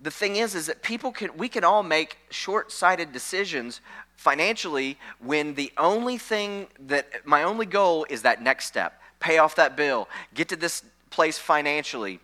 The 0.00 0.10
thing 0.10 0.34
is, 0.34 0.56
is 0.56 0.66
that 0.66 0.82
people 0.82 1.12
can, 1.12 1.36
we 1.36 1.48
can 1.48 1.62
all 1.62 1.84
make 1.84 2.18
short 2.30 2.72
sighted 2.72 3.12
decisions 3.12 3.80
financially 4.16 4.98
when 5.20 5.54
the 5.54 5.72
only 5.78 6.18
thing 6.18 6.66
that, 6.80 7.24
my 7.24 7.44
only 7.44 7.66
goal 7.66 8.04
is 8.10 8.22
that 8.22 8.42
next 8.42 8.66
step 8.66 9.00
pay 9.20 9.38
off 9.38 9.54
that 9.54 9.76
bill, 9.76 10.08
get 10.34 10.48
to 10.48 10.56
this 10.56 10.82
place 11.10 11.38
financially. 11.38 12.18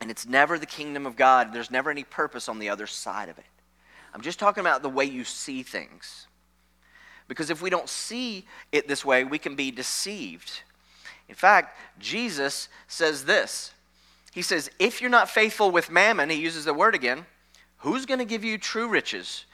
And 0.00 0.10
it's 0.12 0.26
never 0.26 0.60
the 0.60 0.66
kingdom 0.66 1.04
of 1.04 1.16
God. 1.16 1.52
There's 1.52 1.72
never 1.72 1.90
any 1.90 2.04
purpose 2.04 2.48
on 2.48 2.60
the 2.60 2.68
other 2.68 2.86
side 2.86 3.28
of 3.28 3.36
it. 3.36 3.44
I'm 4.14 4.22
just 4.22 4.38
talking 4.38 4.60
about 4.60 4.82
the 4.82 4.88
way 4.88 5.04
you 5.04 5.24
see 5.24 5.62
things. 5.62 6.26
Because 7.28 7.50
if 7.50 7.62
we 7.62 7.70
don't 7.70 7.88
see 7.88 8.44
it 8.72 8.88
this 8.88 9.04
way, 9.04 9.22
we 9.24 9.38
can 9.38 9.54
be 9.54 9.70
deceived. 9.70 10.62
In 11.28 11.36
fact, 11.36 11.78
Jesus 12.00 12.68
says 12.88 13.24
this 13.24 13.72
He 14.32 14.42
says, 14.42 14.68
If 14.78 15.00
you're 15.00 15.10
not 15.10 15.30
faithful 15.30 15.70
with 15.70 15.90
mammon, 15.90 16.28
he 16.28 16.36
uses 16.36 16.64
the 16.64 16.74
word 16.74 16.94
again, 16.94 17.24
who's 17.78 18.04
going 18.04 18.18
to 18.18 18.24
give 18.24 18.44
you 18.44 18.58
true 18.58 18.88
riches? 18.88 19.44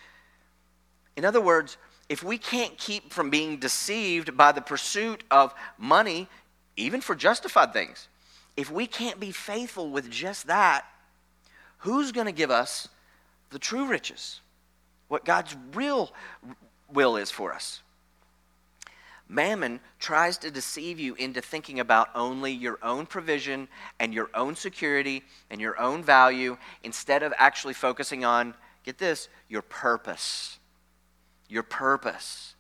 In 1.16 1.24
other 1.24 1.40
words, 1.40 1.76
if 2.08 2.22
we 2.22 2.38
can't 2.38 2.78
keep 2.78 3.12
from 3.12 3.30
being 3.30 3.58
deceived 3.58 4.36
by 4.36 4.52
the 4.52 4.60
pursuit 4.60 5.24
of 5.30 5.54
money, 5.76 6.28
even 6.76 7.00
for 7.00 7.14
justified 7.14 7.72
things, 7.72 8.08
if 8.56 8.70
we 8.70 8.86
can't 8.86 9.20
be 9.20 9.32
faithful 9.32 9.90
with 9.90 10.10
just 10.10 10.46
that, 10.46 10.84
who's 11.78 12.12
going 12.12 12.26
to 12.26 12.32
give 12.32 12.50
us 12.50 12.88
the 13.50 13.58
true 13.58 13.86
riches? 13.86 14.40
What 15.08 15.24
God's 15.24 15.56
real 15.74 16.12
will 16.92 17.16
is 17.16 17.30
for 17.30 17.52
us. 17.52 17.82
Mammon 19.28 19.80
tries 19.98 20.38
to 20.38 20.50
deceive 20.50 21.00
you 21.00 21.14
into 21.16 21.40
thinking 21.40 21.80
about 21.80 22.10
only 22.14 22.52
your 22.52 22.78
own 22.82 23.06
provision 23.06 23.66
and 23.98 24.14
your 24.14 24.30
own 24.34 24.54
security 24.54 25.24
and 25.50 25.60
your 25.60 25.78
own 25.80 26.04
value 26.04 26.56
instead 26.84 27.22
of 27.24 27.34
actually 27.36 27.74
focusing 27.74 28.24
on, 28.24 28.54
get 28.84 28.98
this, 28.98 29.28
your 29.48 29.62
purpose. 29.62 30.58
Your 31.48 31.64
purpose. 31.64 32.54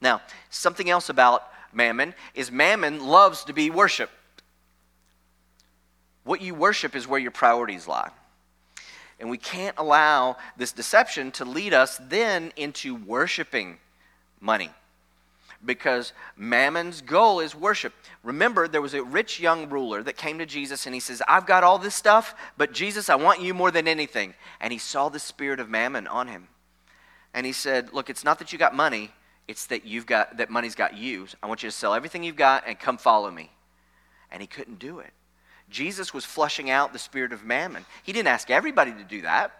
Now, 0.00 0.20
something 0.50 0.90
else 0.90 1.08
about 1.08 1.44
mammon 1.72 2.14
is 2.34 2.52
mammon 2.52 3.06
loves 3.06 3.44
to 3.44 3.54
be 3.54 3.70
worshiped. 3.70 4.12
What 6.24 6.42
you 6.42 6.54
worship 6.54 6.94
is 6.94 7.08
where 7.08 7.20
your 7.20 7.30
priorities 7.30 7.88
lie. 7.88 8.10
And 9.20 9.28
we 9.28 9.38
can't 9.38 9.76
allow 9.78 10.38
this 10.56 10.72
deception 10.72 11.30
to 11.32 11.44
lead 11.44 11.74
us 11.74 12.00
then 12.08 12.52
into 12.56 12.94
worshiping 12.94 13.76
money. 14.40 14.70
Because 15.62 16.14
mammon's 16.38 17.02
goal 17.02 17.40
is 17.40 17.54
worship. 17.54 17.92
Remember, 18.24 18.66
there 18.66 18.80
was 18.80 18.94
a 18.94 19.04
rich 19.04 19.38
young 19.38 19.68
ruler 19.68 20.02
that 20.02 20.16
came 20.16 20.38
to 20.38 20.46
Jesus 20.46 20.86
and 20.86 20.94
he 20.94 21.00
says, 21.00 21.22
I've 21.28 21.44
got 21.44 21.62
all 21.62 21.76
this 21.76 21.94
stuff, 21.94 22.34
but 22.56 22.72
Jesus, 22.72 23.10
I 23.10 23.16
want 23.16 23.42
you 23.42 23.52
more 23.52 23.70
than 23.70 23.86
anything. 23.86 24.32
And 24.58 24.72
he 24.72 24.78
saw 24.78 25.10
the 25.10 25.18
spirit 25.18 25.60
of 25.60 25.68
mammon 25.68 26.06
on 26.06 26.28
him. 26.28 26.48
And 27.34 27.44
he 27.44 27.52
said, 27.52 27.92
Look, 27.92 28.08
it's 28.08 28.24
not 28.24 28.38
that 28.38 28.54
you 28.54 28.58
got 28.58 28.74
money, 28.74 29.10
it's 29.46 29.66
that 29.66 29.84
you've 29.84 30.06
got 30.06 30.38
that 30.38 30.48
money's 30.48 30.74
got 30.74 30.96
you. 30.96 31.26
I 31.42 31.46
want 31.46 31.62
you 31.62 31.68
to 31.68 31.76
sell 31.76 31.92
everything 31.92 32.22
you've 32.22 32.36
got 32.36 32.64
and 32.66 32.78
come 32.78 32.96
follow 32.96 33.30
me. 33.30 33.50
And 34.32 34.40
he 34.40 34.46
couldn't 34.46 34.78
do 34.78 35.00
it. 35.00 35.12
Jesus 35.70 36.12
was 36.12 36.24
flushing 36.24 36.68
out 36.68 36.92
the 36.92 36.98
spirit 36.98 37.32
of 37.32 37.44
mammon. 37.44 37.86
He 38.02 38.12
didn't 38.12 38.28
ask 38.28 38.50
everybody 38.50 38.92
to 38.92 39.04
do 39.04 39.22
that. 39.22 39.52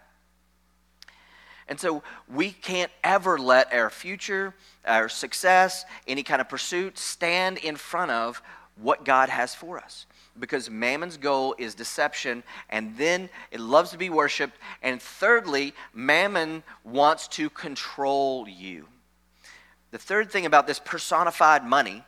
And 1.68 1.78
so 1.78 2.02
we 2.28 2.50
can't 2.50 2.90
ever 3.04 3.38
let 3.38 3.72
our 3.72 3.90
future, 3.90 4.54
our 4.84 5.08
success, 5.08 5.84
any 6.08 6.24
kind 6.24 6.40
of 6.40 6.48
pursuit 6.48 6.98
stand 6.98 7.58
in 7.58 7.76
front 7.76 8.10
of 8.10 8.42
what 8.74 9.04
God 9.04 9.28
has 9.28 9.54
for 9.54 9.78
us. 9.78 10.06
Because 10.38 10.68
mammon's 10.68 11.16
goal 11.16 11.54
is 11.58 11.74
deception, 11.76 12.42
and 12.70 12.96
then 12.96 13.28
it 13.52 13.60
loves 13.60 13.90
to 13.90 13.98
be 13.98 14.10
worshiped. 14.10 14.56
And 14.82 15.00
thirdly, 15.00 15.74
mammon 15.94 16.64
wants 16.82 17.28
to 17.28 17.50
control 17.50 18.48
you. 18.48 18.88
The 19.92 19.98
third 19.98 20.30
thing 20.30 20.46
about 20.46 20.66
this 20.66 20.80
personified 20.80 21.64
money 21.64 22.04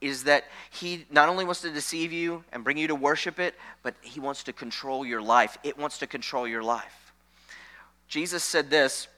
is 0.00 0.24
that 0.24 0.44
he 0.70 1.06
not 1.10 1.28
only 1.28 1.44
wants 1.44 1.62
to 1.62 1.70
deceive 1.70 2.12
you 2.12 2.44
and 2.52 2.62
bring 2.62 2.76
you 2.76 2.86
to 2.88 2.94
worship 2.94 3.38
it, 3.38 3.54
but 3.82 3.94
he 4.02 4.20
wants 4.20 4.44
to 4.44 4.52
control 4.52 5.06
your 5.06 5.22
life. 5.22 5.56
It 5.62 5.78
wants 5.78 5.98
to 5.98 6.06
control 6.06 6.46
your 6.46 6.62
life. 6.62 7.12
Jesus 8.08 8.44
said 8.44 8.70
this 8.70 9.08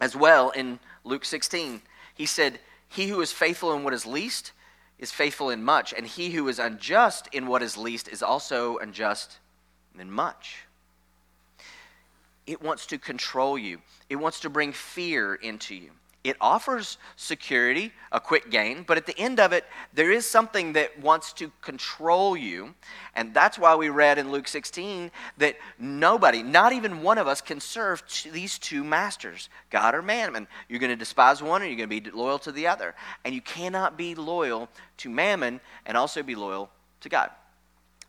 as 0.00 0.16
well 0.16 0.50
in 0.50 0.78
Luke 1.04 1.24
16. 1.24 1.82
He 2.14 2.26
said, 2.26 2.58
He 2.88 3.08
who 3.08 3.20
is 3.20 3.32
faithful 3.32 3.72
in 3.74 3.84
what 3.84 3.94
is 3.94 4.06
least 4.06 4.52
is 4.98 5.12
faithful 5.12 5.50
in 5.50 5.62
much, 5.62 5.94
and 5.96 6.06
he 6.06 6.30
who 6.30 6.48
is 6.48 6.58
unjust 6.58 7.28
in 7.32 7.46
what 7.46 7.62
is 7.62 7.76
least 7.76 8.08
is 8.08 8.22
also 8.22 8.78
unjust 8.78 9.38
in 9.98 10.10
much. 10.10 10.64
It 12.46 12.62
wants 12.62 12.86
to 12.86 12.98
control 12.98 13.56
you, 13.56 13.78
it 14.08 14.16
wants 14.16 14.40
to 14.40 14.50
bring 14.50 14.72
fear 14.72 15.34
into 15.34 15.74
you. 15.74 15.90
It 16.28 16.36
offers 16.42 16.98
security, 17.16 17.90
a 18.12 18.20
quick 18.20 18.50
gain, 18.50 18.82
but 18.86 18.98
at 18.98 19.06
the 19.06 19.18
end 19.18 19.40
of 19.40 19.54
it, 19.54 19.64
there 19.94 20.12
is 20.12 20.26
something 20.26 20.74
that 20.74 21.00
wants 21.00 21.32
to 21.34 21.50
control 21.62 22.36
you. 22.36 22.74
And 23.14 23.32
that's 23.32 23.58
why 23.58 23.74
we 23.76 23.88
read 23.88 24.18
in 24.18 24.30
Luke 24.30 24.46
16 24.46 25.10
that 25.38 25.56
nobody, 25.78 26.42
not 26.42 26.74
even 26.74 27.02
one 27.02 27.16
of 27.16 27.26
us, 27.26 27.40
can 27.40 27.60
serve 27.60 28.02
these 28.30 28.58
two 28.58 28.84
masters, 28.84 29.48
God 29.70 29.94
or 29.94 30.02
mammon. 30.02 30.46
You're 30.68 30.80
going 30.80 30.90
to 30.90 30.96
despise 30.96 31.42
one 31.42 31.62
or 31.62 31.64
you're 31.64 31.78
going 31.78 31.88
to 31.88 32.00
be 32.00 32.10
loyal 32.10 32.38
to 32.40 32.52
the 32.52 32.66
other. 32.66 32.94
And 33.24 33.34
you 33.34 33.40
cannot 33.40 33.96
be 33.96 34.14
loyal 34.14 34.68
to 34.98 35.08
mammon 35.08 35.60
and 35.86 35.96
also 35.96 36.22
be 36.22 36.34
loyal 36.34 36.68
to 37.00 37.08
God. 37.08 37.30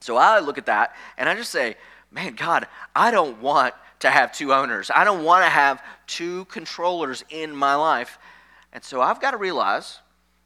So 0.01 0.17
I 0.17 0.39
look 0.39 0.57
at 0.57 0.65
that 0.65 0.93
and 1.17 1.29
I 1.29 1.35
just 1.35 1.51
say, 1.51 1.77
man, 2.11 2.35
God, 2.35 2.67
I 2.93 3.11
don't 3.11 3.41
want 3.41 3.73
to 3.99 4.09
have 4.09 4.31
two 4.31 4.53
owners. 4.53 4.89
I 4.93 5.03
don't 5.03 5.23
want 5.23 5.45
to 5.45 5.49
have 5.49 5.83
two 6.07 6.45
controllers 6.45 7.23
in 7.29 7.55
my 7.55 7.75
life. 7.75 8.17
And 8.71 8.83
so 8.83 9.01
I've 9.01 9.19
got 9.19 9.31
to 9.31 9.37
realize 9.37 9.99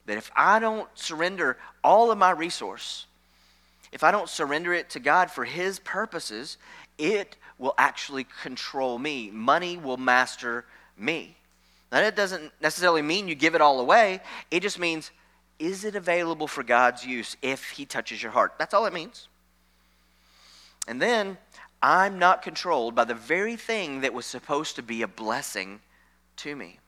that 0.05 0.17
if 0.17 0.31
I 0.35 0.59
don't 0.59 0.87
surrender 0.95 1.57
all 1.83 2.11
of 2.11 2.17
my 2.17 2.31
resource, 2.31 3.05
if 3.91 4.03
I 4.03 4.11
don't 4.11 4.27
surrender 4.27 4.73
it 4.73 4.89
to 4.91 4.99
God 4.99 5.29
for 5.29 5.45
His 5.45 5.79
purposes, 5.79 6.57
it 6.97 7.37
will 7.59 7.75
actually 7.77 8.25
control 8.41 8.97
me. 8.97 9.29
Money 9.31 9.77
will 9.77 9.97
master 9.97 10.65
me. 10.97 11.35
Now, 11.91 12.01
that 12.01 12.15
doesn't 12.15 12.51
necessarily 12.59 13.03
mean 13.03 13.27
you 13.27 13.35
give 13.35 13.53
it 13.53 13.61
all 13.61 13.79
away. 13.79 14.19
It 14.49 14.61
just 14.61 14.79
means, 14.79 15.11
is 15.59 15.85
it 15.85 15.95
available 15.95 16.47
for 16.47 16.63
God's 16.63 17.05
use 17.05 17.37
if 17.43 17.69
He 17.69 17.85
touches 17.85 18.21
your 18.23 18.31
heart? 18.31 18.55
That's 18.57 18.73
all 18.73 18.87
it 18.87 18.93
means. 18.93 19.27
And 20.87 21.01
then 21.01 21.37
I'm 21.83 22.17
not 22.17 22.41
controlled 22.41 22.95
by 22.95 23.03
the 23.03 23.13
very 23.13 23.57
thing 23.57 24.01
that 24.01 24.13
was 24.13 24.25
supposed 24.25 24.77
to 24.77 24.81
be 24.81 25.01
a 25.01 25.07
blessing 25.07 25.81
to 26.37 26.55
me. 26.55 26.79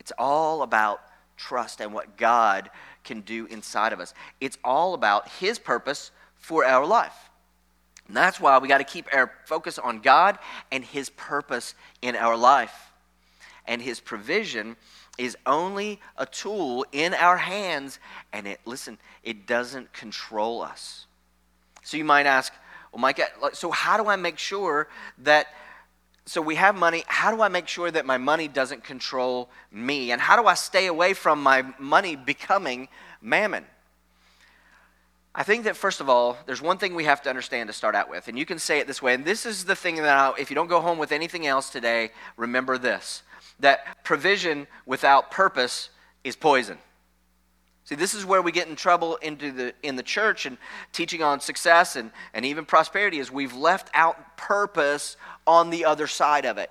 It's 0.00 0.12
all 0.18 0.62
about 0.62 1.00
trust 1.36 1.80
and 1.80 1.94
what 1.94 2.16
God 2.16 2.68
can 3.04 3.20
do 3.20 3.46
inside 3.46 3.92
of 3.92 4.00
us. 4.00 4.12
It's 4.40 4.58
all 4.64 4.94
about 4.94 5.28
His 5.28 5.60
purpose 5.60 6.10
for 6.36 6.64
our 6.64 6.84
life. 6.84 7.30
And 8.08 8.16
that's 8.16 8.40
why 8.40 8.58
we 8.58 8.66
got 8.66 8.78
to 8.78 8.84
keep 8.84 9.06
our 9.14 9.30
focus 9.46 9.78
on 9.78 10.00
God 10.00 10.38
and 10.72 10.84
His 10.84 11.10
purpose 11.10 11.76
in 12.02 12.16
our 12.16 12.36
life. 12.36 12.92
And 13.66 13.80
His 13.80 14.00
provision 14.00 14.74
is 15.16 15.36
only 15.46 16.00
a 16.18 16.26
tool 16.26 16.84
in 16.90 17.14
our 17.14 17.36
hands, 17.36 18.00
and 18.32 18.48
it, 18.48 18.60
listen, 18.64 18.98
it 19.22 19.46
doesn't 19.46 19.92
control 19.92 20.60
us. 20.60 21.06
So 21.84 21.96
you 21.96 22.04
might 22.04 22.26
ask, 22.26 22.52
well, 22.94 23.00
Mike, 23.00 23.20
so 23.54 23.72
how 23.72 23.96
do 23.96 24.08
I 24.08 24.14
make 24.14 24.38
sure 24.38 24.86
that? 25.18 25.48
So 26.26 26.40
we 26.40 26.54
have 26.54 26.76
money. 26.76 27.02
How 27.08 27.34
do 27.34 27.42
I 27.42 27.48
make 27.48 27.66
sure 27.66 27.90
that 27.90 28.06
my 28.06 28.18
money 28.18 28.46
doesn't 28.46 28.84
control 28.84 29.50
me? 29.72 30.12
And 30.12 30.20
how 30.20 30.40
do 30.40 30.46
I 30.46 30.54
stay 30.54 30.86
away 30.86 31.12
from 31.12 31.42
my 31.42 31.64
money 31.80 32.14
becoming 32.14 32.88
mammon? 33.20 33.64
I 35.34 35.42
think 35.42 35.64
that 35.64 35.76
first 35.76 36.00
of 36.00 36.08
all, 36.08 36.38
there's 36.46 36.62
one 36.62 36.78
thing 36.78 36.94
we 36.94 37.02
have 37.04 37.20
to 37.22 37.28
understand 37.28 37.68
to 37.68 37.72
start 37.72 37.96
out 37.96 38.08
with, 38.08 38.28
and 38.28 38.38
you 38.38 38.46
can 38.46 38.60
say 38.60 38.78
it 38.78 38.86
this 38.86 39.02
way. 39.02 39.12
And 39.12 39.24
this 39.24 39.44
is 39.44 39.64
the 39.64 39.74
thing 39.74 39.96
that 39.96 40.16
I, 40.16 40.32
if 40.38 40.48
you 40.50 40.54
don't 40.54 40.68
go 40.68 40.80
home 40.80 40.96
with 40.96 41.10
anything 41.10 41.48
else 41.48 41.70
today, 41.70 42.10
remember 42.36 42.78
this: 42.78 43.24
that 43.58 44.04
provision 44.04 44.68
without 44.86 45.32
purpose 45.32 45.90
is 46.22 46.36
poison. 46.36 46.78
See, 47.84 47.94
this 47.94 48.14
is 48.14 48.24
where 48.24 48.40
we 48.40 48.50
get 48.50 48.66
in 48.66 48.76
trouble 48.76 49.16
into 49.16 49.52
the, 49.52 49.74
in 49.82 49.96
the 49.96 50.02
church 50.02 50.46
and 50.46 50.56
teaching 50.92 51.22
on 51.22 51.40
success 51.40 51.96
and, 51.96 52.10
and 52.32 52.44
even 52.44 52.64
prosperity 52.64 53.18
is 53.18 53.30
we've 53.30 53.54
left 53.54 53.90
out 53.92 54.38
purpose 54.38 55.18
on 55.46 55.68
the 55.68 55.84
other 55.84 56.06
side 56.06 56.46
of 56.46 56.56
it. 56.56 56.70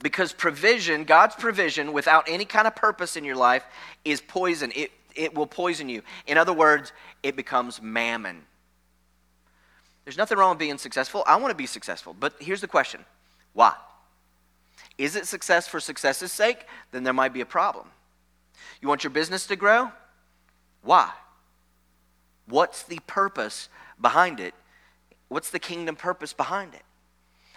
Because 0.00 0.32
provision, 0.32 1.04
God's 1.04 1.36
provision, 1.36 1.92
without 1.92 2.28
any 2.28 2.44
kind 2.44 2.66
of 2.66 2.74
purpose 2.74 3.16
in 3.16 3.24
your 3.24 3.36
life, 3.36 3.64
is 4.04 4.20
poison. 4.20 4.72
It, 4.74 4.90
it 5.14 5.34
will 5.34 5.46
poison 5.46 5.88
you. 5.88 6.02
In 6.26 6.38
other 6.38 6.52
words, 6.52 6.92
it 7.22 7.36
becomes 7.36 7.80
mammon. 7.80 8.42
There's 10.04 10.18
nothing 10.18 10.38
wrong 10.38 10.50
with 10.50 10.58
being 10.58 10.78
successful. 10.78 11.22
I 11.26 11.36
want 11.36 11.50
to 11.50 11.56
be 11.56 11.66
successful. 11.66 12.16
But 12.18 12.34
here's 12.40 12.60
the 12.60 12.68
question 12.68 13.04
why? 13.52 13.74
Is 14.96 15.14
it 15.14 15.26
success 15.26 15.68
for 15.68 15.78
success's 15.78 16.32
sake? 16.32 16.66
Then 16.90 17.04
there 17.04 17.12
might 17.12 17.32
be 17.32 17.40
a 17.40 17.46
problem. 17.46 17.88
You 18.80 18.88
want 18.88 19.04
your 19.04 19.10
business 19.10 19.46
to 19.46 19.56
grow? 19.56 19.90
Why? 20.82 21.10
What's 22.46 22.82
the 22.82 22.98
purpose 23.06 23.68
behind 24.00 24.40
it? 24.40 24.54
What's 25.28 25.50
the 25.50 25.58
kingdom 25.58 25.96
purpose 25.96 26.32
behind 26.32 26.74
it? 26.74 26.82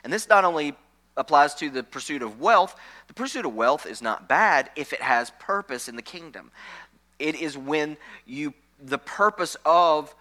And 0.03 0.11
this 0.11 0.27
not 0.27 0.43
only 0.43 0.75
applies 1.17 1.53
to 1.55 1.69
the 1.69 1.83
pursuit 1.83 2.21
of 2.21 2.39
wealth, 2.39 2.75
the 3.07 3.13
pursuit 3.13 3.45
of 3.45 3.55
wealth 3.55 3.85
is 3.85 4.01
not 4.01 4.27
bad 4.27 4.69
if 4.75 4.93
it 4.93 5.01
has 5.01 5.31
purpose 5.39 5.87
in 5.87 5.95
the 5.95 6.01
kingdom. 6.01 6.51
It 7.19 7.35
is 7.35 7.57
when 7.57 7.97
you 8.25 8.53
the 8.83 8.97
purpose 8.97 9.55
of 9.63 10.13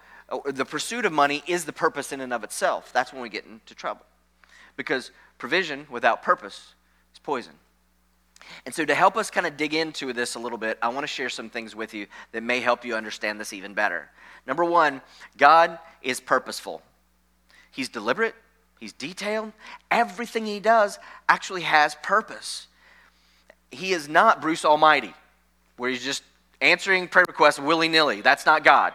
the 0.45 0.65
pursuit 0.65 1.05
of 1.05 1.11
money 1.11 1.43
is 1.47 1.65
the 1.65 1.73
purpose 1.73 2.11
in 2.11 2.21
and 2.21 2.31
of 2.31 2.43
itself. 2.43 2.93
That's 2.93 3.11
when 3.11 3.21
we 3.21 3.29
get 3.29 3.45
into 3.45 3.75
trouble. 3.75 4.05
Because 4.77 5.11
provision 5.37 5.87
without 5.89 6.21
purpose 6.21 6.73
is 7.13 7.19
poison. 7.19 7.53
And 8.65 8.73
so, 8.73 8.85
to 8.85 8.95
help 8.95 9.17
us 9.17 9.29
kind 9.29 9.47
of 9.47 9.57
dig 9.57 9.73
into 9.73 10.13
this 10.13 10.35
a 10.35 10.39
little 10.39 10.57
bit, 10.57 10.77
I 10.81 10.89
want 10.89 11.03
to 11.03 11.07
share 11.07 11.29
some 11.29 11.49
things 11.49 11.75
with 11.75 11.93
you 11.93 12.07
that 12.31 12.43
may 12.43 12.59
help 12.59 12.85
you 12.85 12.95
understand 12.95 13.39
this 13.39 13.53
even 13.53 13.73
better. 13.73 14.09
Number 14.45 14.65
one, 14.65 15.01
God 15.37 15.79
is 16.01 16.19
purposeful, 16.19 16.81
He's 17.71 17.89
deliberate, 17.89 18.35
He's 18.79 18.93
detailed. 18.93 19.53
Everything 19.89 20.45
He 20.45 20.59
does 20.59 20.99
actually 21.29 21.61
has 21.61 21.95
purpose. 22.03 22.67
He 23.69 23.93
is 23.93 24.09
not 24.09 24.41
Bruce 24.41 24.65
Almighty, 24.65 25.13
where 25.77 25.89
He's 25.89 26.03
just 26.03 26.23
answering 26.61 27.07
prayer 27.07 27.25
requests 27.27 27.59
willy 27.59 27.87
nilly. 27.87 28.21
That's 28.21 28.45
not 28.45 28.63
God. 28.63 28.93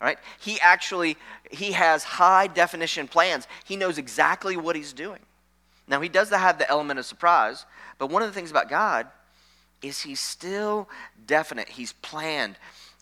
All 0.00 0.06
right? 0.06 0.18
He 0.38 0.60
actually 0.60 1.16
he 1.50 1.72
has 1.72 2.04
high 2.04 2.46
definition 2.46 3.08
plans. 3.08 3.46
He 3.64 3.76
knows 3.76 3.98
exactly 3.98 4.56
what 4.56 4.76
he's 4.76 4.92
doing. 4.92 5.20
Now 5.86 6.00
he 6.00 6.08
does 6.08 6.30
have 6.30 6.58
the 6.58 6.68
element 6.68 6.98
of 6.98 7.06
surprise, 7.06 7.66
but 7.98 8.10
one 8.10 8.22
of 8.22 8.28
the 8.28 8.34
things 8.34 8.50
about 8.50 8.68
God 8.68 9.06
is 9.82 10.00
he's 10.00 10.20
still 10.20 10.88
definite. 11.26 11.68
He's 11.68 11.92
planned. 11.92 12.56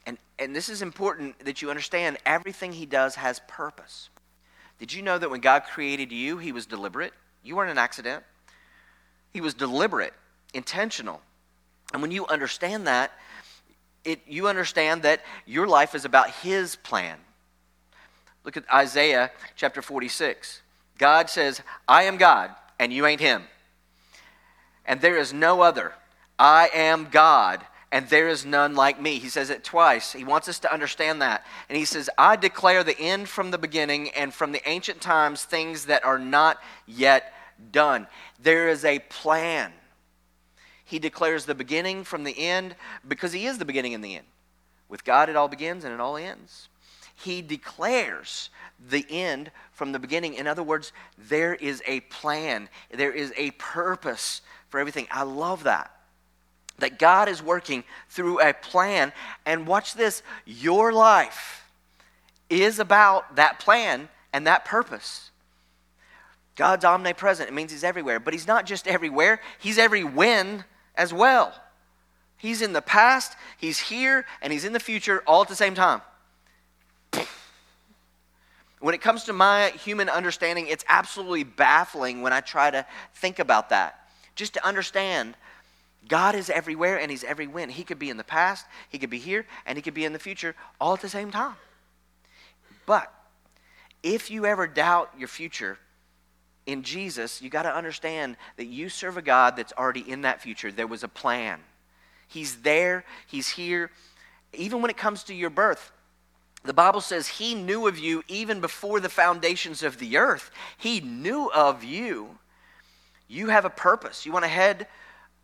And 0.05 0.19
and 0.39 0.55
this 0.55 0.69
is 0.69 0.83
important 0.83 1.45
that 1.45 1.63
you 1.63 1.71
understand 1.71 2.19
everything 2.27 2.73
he 2.73 2.87
does 2.87 3.15
has 3.15 3.41
purpose. 3.47 4.11
Did 4.79 4.93
you 4.93 5.03
know 5.03 5.17
that 5.17 5.31
when 5.31 5.41
God 5.41 5.63
created 5.65 6.11
you, 6.11 6.39
he 6.39 6.51
was 6.51 6.67
deliberate? 6.67 7.13
You 7.45 7.57
weren't 7.57 7.71
an 7.71 7.79
accident. 7.79 8.25
He 9.33 9.41
was 9.41 9.55
deliberate, 9.55 10.13
intentional. 10.53 11.23
And 11.93 12.03
when 12.03 12.11
you 12.11 12.27
understand 12.27 12.87
that, 12.87 13.13
it, 14.05 14.21
you 14.27 14.49
understand 14.49 15.03
that 15.03 15.23
your 15.47 15.67
life 15.67 15.95
is 15.95 16.05
about 16.05 16.31
His 16.31 16.77
plan. 16.77 17.19
Look 18.45 18.57
at 18.57 18.65
Isaiah 18.73 19.31
chapter 19.55 19.83
46. 19.83 20.63
God 20.99 21.31
says, 21.31 21.63
I 21.87 22.05
am 22.05 22.17
God, 22.17 22.51
and 22.83 22.93
you 22.93 23.07
ain't 23.07 23.21
Him. 23.21 23.45
And 24.85 25.01
there 25.01 25.17
is 25.17 25.33
no 25.33 25.61
other. 25.61 25.93
I 26.37 26.69
am 26.75 27.11
God, 27.13 27.65
and 27.93 28.09
there 28.09 28.29
is 28.29 28.45
none 28.45 28.75
like 28.75 29.01
me. 29.01 29.21
He 29.21 29.29
says 29.29 29.51
it 29.51 29.63
twice. 29.63 30.13
He 30.13 30.25
wants 30.25 30.49
us 30.49 30.59
to 30.59 30.73
understand 30.73 31.23
that. 31.23 31.47
And 31.69 31.79
he 31.79 31.85
says, 31.85 32.11
I 32.19 32.35
declare 32.35 32.83
the 32.83 32.99
end 32.99 33.29
from 33.29 33.53
the 33.53 33.59
beginning, 33.59 34.11
and 34.11 34.35
from 34.35 34.51
the 34.51 34.69
ancient 34.69 35.01
times, 35.01 35.45
things 35.45 35.85
that 35.87 36.05
are 36.05 36.19
not 36.19 36.59
yet 36.85 37.33
done. 37.71 38.09
There 38.43 38.69
is 38.69 38.85
a 38.85 38.99
plan. 38.99 39.73
He 40.85 40.99
declares 40.99 41.45
the 41.45 41.55
beginning 41.55 42.03
from 42.03 42.25
the 42.25 42.37
end 42.37 42.75
because 43.07 43.33
He 43.33 43.47
is 43.47 43.59
the 43.59 43.65
beginning 43.65 43.95
and 43.95 44.03
the 44.03 44.17
end. 44.17 44.27
With 44.89 45.05
God, 45.05 45.29
it 45.29 45.37
all 45.37 45.47
begins 45.47 45.85
and 45.85 45.95
it 45.95 46.01
all 46.01 46.17
ends. 46.17 46.69
He 47.23 47.43
declares 47.43 48.51
the 48.89 49.07
end 49.09 49.51
from 49.73 49.93
the 49.93 49.99
beginning. 49.99 50.35
In 50.35 50.47
other 50.47 50.63
words, 50.63 50.93
there 51.17 51.55
is 51.55 51.83
a 51.87 52.01
plan, 52.01 52.69
there 52.91 53.13
is 53.13 53.33
a 53.37 53.53
purpose 53.53 54.43
for 54.69 54.81
everything. 54.81 55.07
I 55.11 55.23
love 55.23 55.65
that. 55.65 55.91
That 56.79 56.99
God 56.99 57.29
is 57.29 57.43
working 57.43 57.85
through 58.09 58.41
a 58.41 58.53
plan. 58.53 59.13
And 59.47 59.67
watch 59.67 59.95
this 59.95 60.23
your 60.45 60.93
life 60.93 61.65
is 62.51 62.79
about 62.79 63.37
that 63.37 63.61
plan 63.61 64.09
and 64.33 64.47
that 64.47 64.65
purpose. 64.65 65.31
God's 66.57 66.85
omnipresent. 66.85 67.49
It 67.49 67.53
means 67.53 67.71
He's 67.71 67.85
everywhere. 67.85 68.19
But 68.19 68.35
He's 68.35 68.49
not 68.49 68.67
just 68.67 68.89
everywhere, 68.89 69.41
He's 69.61 69.79
every 69.79 70.03
when 70.03 70.65
as 70.97 71.13
well. 71.13 71.55
He's 72.37 72.63
in 72.63 72.73
the 72.73 72.83
past, 72.83 73.37
he's 73.57 73.79
here, 73.79 74.27
and 74.41 74.53
he's 74.53 74.65
in 74.65 74.73
the 74.73 74.81
future 74.81 75.23
all 75.29 75.43
at 75.43 75.49
the 75.49 75.55
same 75.55 75.77
time. 75.77 76.03
When 78.83 78.97
it 78.97 79.01
comes 79.01 79.23
to 79.25 79.33
my 79.33 79.69
human 79.85 80.09
understanding, 80.09 80.67
it's 80.67 80.85
absolutely 80.89 81.45
baffling 81.45 82.21
when 82.21 82.33
I 82.33 82.41
try 82.41 82.69
to 82.69 82.85
think 83.15 83.39
about 83.39 83.69
that. 83.69 84.09
Just 84.35 84.55
to 84.55 84.67
understand, 84.67 85.37
God 86.09 86.35
is 86.35 86.51
everywhere 86.51 86.99
and 86.99 87.09
He's 87.09 87.23
every 87.23 87.47
when. 87.47 87.71
He 87.71 87.85
could 87.85 88.01
be 88.01 88.11
in 88.11 88.17
the 88.17 88.25
past, 88.25 88.67
He 88.89 88.99
could 88.99 89.09
be 89.09 89.21
here, 89.21 89.47
and 89.67 89.79
He 89.79 89.83
could 89.83 89.95
be 89.95 90.05
in 90.05 90.13
the 90.13 90.19
future 90.19 90.57
all 90.81 90.95
at 90.95 91.01
the 91.01 91.09
same 91.09 91.31
time. 91.31 91.55
But 92.85 93.15
if 94.03 94.33
you 94.33 94.47
ever 94.47 94.67
doubt 94.67 95.13
your 95.17 95.29
future, 95.29 95.79
in 96.67 96.83
Jesus, 96.83 97.41
you 97.41 97.51
got 97.51 97.63
to 97.63 97.73
understand 97.73 98.37
that 98.57 98.67
you 98.67 98.89
serve 98.89 99.17
a 99.17 99.23
God 99.23 99.55
that's 99.57 99.73
already 99.79 100.11
in 100.11 100.23
that 100.23 100.41
future. 100.41 100.73
There 100.73 100.89
was 100.89 101.05
a 101.05 101.09
plan. 101.09 101.61
He's 102.27 102.63
there, 102.63 103.05
He's 103.29 103.49
here. 103.49 103.93
Even 104.53 104.83
when 104.83 104.91
it 104.91 104.97
comes 104.97 105.23
to 105.25 105.35
your 105.35 105.51
birth, 105.51 105.93
the 106.65 106.73
Bible 106.73 107.01
says 107.01 107.27
He 107.27 107.55
knew 107.55 107.87
of 107.87 107.99
you 107.99 108.23
even 108.29 108.61
before 108.61 109.01
the 109.01 109.09
foundations 109.09 109.83
of 109.83 109.99
the 109.99 110.17
earth. 110.17 110.51
He 110.77 111.01
knew 111.01 111.51
of 111.53 111.83
you. 111.83 112.39
You 113.29 113.49
have 113.49 113.65
a 113.65 113.71
purpose. 113.71 114.27
You 114.27 114.33
want 114.33 114.45
to 114.45 114.51
head, 114.51 114.87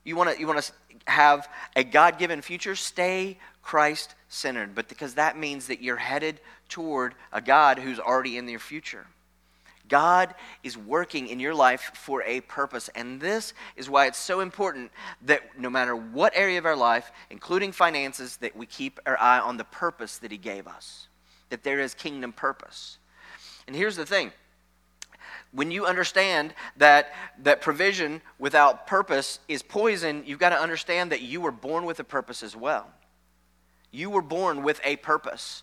you 0.04 0.14
want 0.14 0.32
to, 0.32 0.38
you 0.38 0.46
want 0.46 0.62
to 0.62 0.72
have 1.06 1.48
a 1.74 1.82
God 1.82 2.18
given 2.18 2.42
future? 2.42 2.76
Stay 2.76 3.38
Christ 3.62 4.14
centered. 4.28 4.74
But 4.74 4.88
because 4.88 5.14
that 5.14 5.38
means 5.38 5.66
that 5.66 5.82
you're 5.82 5.96
headed 5.96 6.40
toward 6.68 7.14
a 7.32 7.40
God 7.40 7.78
who's 7.78 7.98
already 7.98 8.36
in 8.36 8.48
your 8.48 8.60
future. 8.60 9.06
God 9.88 10.34
is 10.62 10.76
working 10.76 11.28
in 11.28 11.40
your 11.40 11.54
life 11.54 11.90
for 11.94 12.22
a 12.22 12.40
purpose. 12.42 12.88
And 12.94 13.20
this 13.20 13.54
is 13.76 13.88
why 13.88 14.06
it's 14.06 14.18
so 14.18 14.40
important 14.40 14.90
that 15.22 15.58
no 15.58 15.70
matter 15.70 15.96
what 15.96 16.32
area 16.36 16.58
of 16.58 16.66
our 16.66 16.76
life, 16.76 17.10
including 17.30 17.72
finances, 17.72 18.36
that 18.38 18.56
we 18.56 18.66
keep 18.66 19.00
our 19.06 19.18
eye 19.18 19.40
on 19.40 19.56
the 19.56 19.64
purpose 19.64 20.18
that 20.18 20.30
He 20.30 20.38
gave 20.38 20.66
us, 20.66 21.08
that 21.50 21.62
there 21.62 21.80
is 21.80 21.94
kingdom 21.94 22.32
purpose. 22.32 22.98
And 23.66 23.74
here's 23.74 23.96
the 23.96 24.06
thing 24.06 24.32
when 25.52 25.70
you 25.70 25.86
understand 25.86 26.54
that, 26.76 27.14
that 27.42 27.60
provision 27.60 28.20
without 28.38 28.86
purpose 28.86 29.40
is 29.48 29.62
poison, 29.62 30.22
you've 30.26 30.38
got 30.38 30.50
to 30.50 30.60
understand 30.60 31.10
that 31.12 31.22
you 31.22 31.40
were 31.40 31.50
born 31.50 31.84
with 31.84 32.00
a 32.00 32.04
purpose 32.04 32.42
as 32.42 32.54
well. 32.54 32.90
You 33.90 34.10
were 34.10 34.22
born 34.22 34.62
with 34.62 34.80
a 34.84 34.96
purpose. 34.96 35.62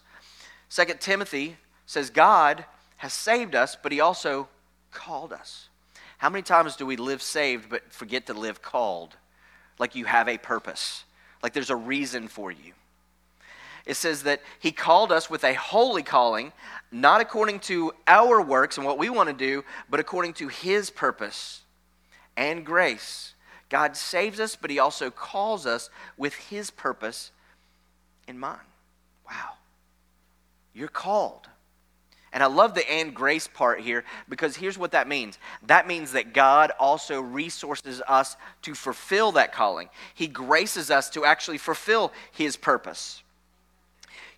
Second 0.70 1.00
Timothy 1.00 1.58
says 1.86 2.10
God 2.10 2.66
has 2.97 3.13
saved 3.13 3.55
us, 3.55 3.75
but 3.81 3.91
he 3.91 3.99
also 3.99 4.47
called 4.91 5.34
us. 5.34 5.69
How 6.17 6.29
many 6.29 6.41
times 6.41 6.75
do 6.75 6.86
we 6.86 6.95
live 6.95 7.21
saved 7.21 7.69
but 7.69 7.91
forget 7.91 8.27
to 8.27 8.34
live 8.34 8.62
called? 8.62 9.15
Like 9.77 9.95
you 9.95 10.05
have 10.05 10.29
a 10.29 10.38
purpose, 10.38 11.03
like 11.43 11.53
there's 11.53 11.69
a 11.69 11.75
reason 11.75 12.27
for 12.27 12.51
you. 12.51 12.73
It 13.86 13.95
says 13.95 14.23
that 14.23 14.41
He 14.60 14.71
called 14.71 15.12
us 15.12 15.29
with 15.29 15.43
a 15.43 15.53
holy 15.53 16.01
calling, 16.01 16.51
not 16.91 17.21
according 17.21 17.60
to 17.62 17.93
our 18.08 18.41
works 18.41 18.77
and 18.77 18.86
what 18.86 18.97
we 18.97 19.10
want 19.10 19.29
to 19.29 19.36
do, 19.36 19.63
but 19.89 19.99
according 19.99 20.34
to 20.34 20.47
His 20.47 20.89
purpose 20.89 21.62
and 22.36 22.65
grace. 22.65 23.34
God 23.69 23.95
saves 23.95 24.39
us, 24.39 24.55
but 24.55 24.71
He 24.71 24.79
also 24.79 25.12
calls 25.12 25.65
us 25.65 25.89
with 26.17 26.34
His 26.34 26.71
purpose 26.71 27.31
in 28.27 28.39
mind. 28.39 28.60
Wow. 29.29 29.51
You're 30.73 30.88
called. 30.88 31.47
And 32.36 32.43
I 32.43 32.48
love 32.48 32.74
the 32.74 32.91
and 32.91 33.15
grace 33.15 33.48
part 33.48 33.80
here 33.80 34.04
because 34.28 34.58
here's 34.58 34.78
what 34.78 34.91
that 34.91 35.08
means 35.08 35.39
that 35.67 35.88
means 35.88 36.12
that 36.12 36.34
God 36.34 36.71
also 36.78 37.21
resources 37.21 38.02
us 38.10 38.36
to 38.63 38.76
fulfill 38.76 39.32
that 39.32 39.54
calling. 39.54 39.88
He 40.13 40.28
graces 40.28 40.91
us 40.91 41.10
to 41.12 41.24
actually 41.24 41.60
fulfill 41.60 42.12
His 42.34 42.58
purpose. 42.58 43.24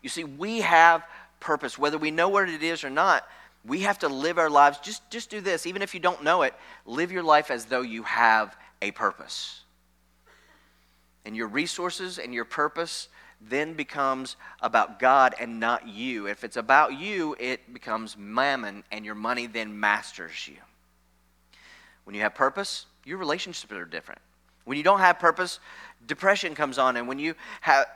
You 0.03 0.09
see, 0.09 0.23
we 0.23 0.61
have 0.61 1.03
purpose, 1.39 1.79
whether 1.79 1.97
we 1.97 2.11
know 2.11 2.29
what 2.29 2.47
it 2.47 2.61
is 2.61 2.83
or 2.83 2.91
not. 2.91 3.27
We 3.65 3.79
have 3.81 3.97
to 3.99 4.09
live 4.09 4.37
our 4.37 4.49
lives. 4.49 4.77
Just, 4.77 5.09
just 5.09 5.31
do 5.31 5.41
this, 5.41 5.65
even 5.65 5.81
if 5.81 5.95
you 5.95 5.99
don't 5.99 6.23
know 6.23 6.43
it, 6.43 6.53
live 6.85 7.11
your 7.11 7.23
life 7.23 7.49
as 7.49 7.65
though 7.65 7.81
you 7.81 8.03
have 8.03 8.55
a 8.79 8.91
purpose. 8.91 9.61
And 11.25 11.35
your 11.35 11.47
resources 11.47 12.19
and 12.19 12.31
your 12.31 12.45
purpose 12.45 13.09
then 13.41 13.73
becomes 13.73 14.35
about 14.61 14.99
God 14.99 15.35
and 15.39 15.59
not 15.59 15.87
you. 15.87 16.27
If 16.27 16.43
it's 16.43 16.57
about 16.57 16.93
you, 16.99 17.35
it 17.39 17.73
becomes 17.73 18.17
mammon, 18.17 18.83
and 18.91 19.05
your 19.05 19.15
money 19.15 19.47
then 19.47 19.79
masters 19.79 20.47
you. 20.47 20.57
When 22.03 22.15
you 22.15 22.21
have 22.21 22.35
purpose, 22.35 22.85
your 23.05 23.17
relationships 23.17 23.71
are 23.71 23.85
different. 23.85 24.21
When 24.65 24.77
you 24.77 24.83
don't 24.83 24.99
have 24.99 25.19
purpose, 25.19 25.59
depression 26.07 26.55
comes 26.55 26.77
on, 26.77 26.97
and 26.97 27.07
when 27.07 27.19
you 27.19 27.35
have 27.61 27.87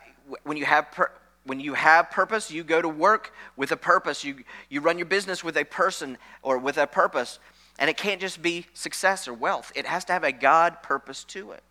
when 0.44 0.58
you 0.58 0.66
have 0.66 0.92
pur- 0.92 1.12
when 1.46 1.60
you 1.60 1.74
have 1.74 2.12
purpose, 2.12 2.52
you 2.52 2.64
go 2.64 2.82
to 2.82 2.88
work 2.88 3.34
with 3.58 3.72
a 3.72 3.78
purpose. 3.78 4.24
You 4.24 4.44
you 4.70 4.82
run 4.82 4.98
your 4.98 5.08
business 5.08 5.44
with 5.44 5.58
a 5.58 5.66
person 5.66 6.18
or 6.44 6.58
with 6.58 6.78
a 6.78 6.88
purpose, 6.88 7.40
and 7.80 7.90
it 7.90 7.98
can't 7.98 8.22
just 8.22 8.42
be 8.42 8.68
success 8.74 9.28
or 9.28 9.34
wealth. 9.34 9.72
It 9.76 9.86
has 9.86 10.06
to 10.06 10.14
have 10.14 10.24
a 10.24 10.32
God 10.32 10.84
purpose 10.84 11.24
to 11.26 11.52
it. 11.52 11.64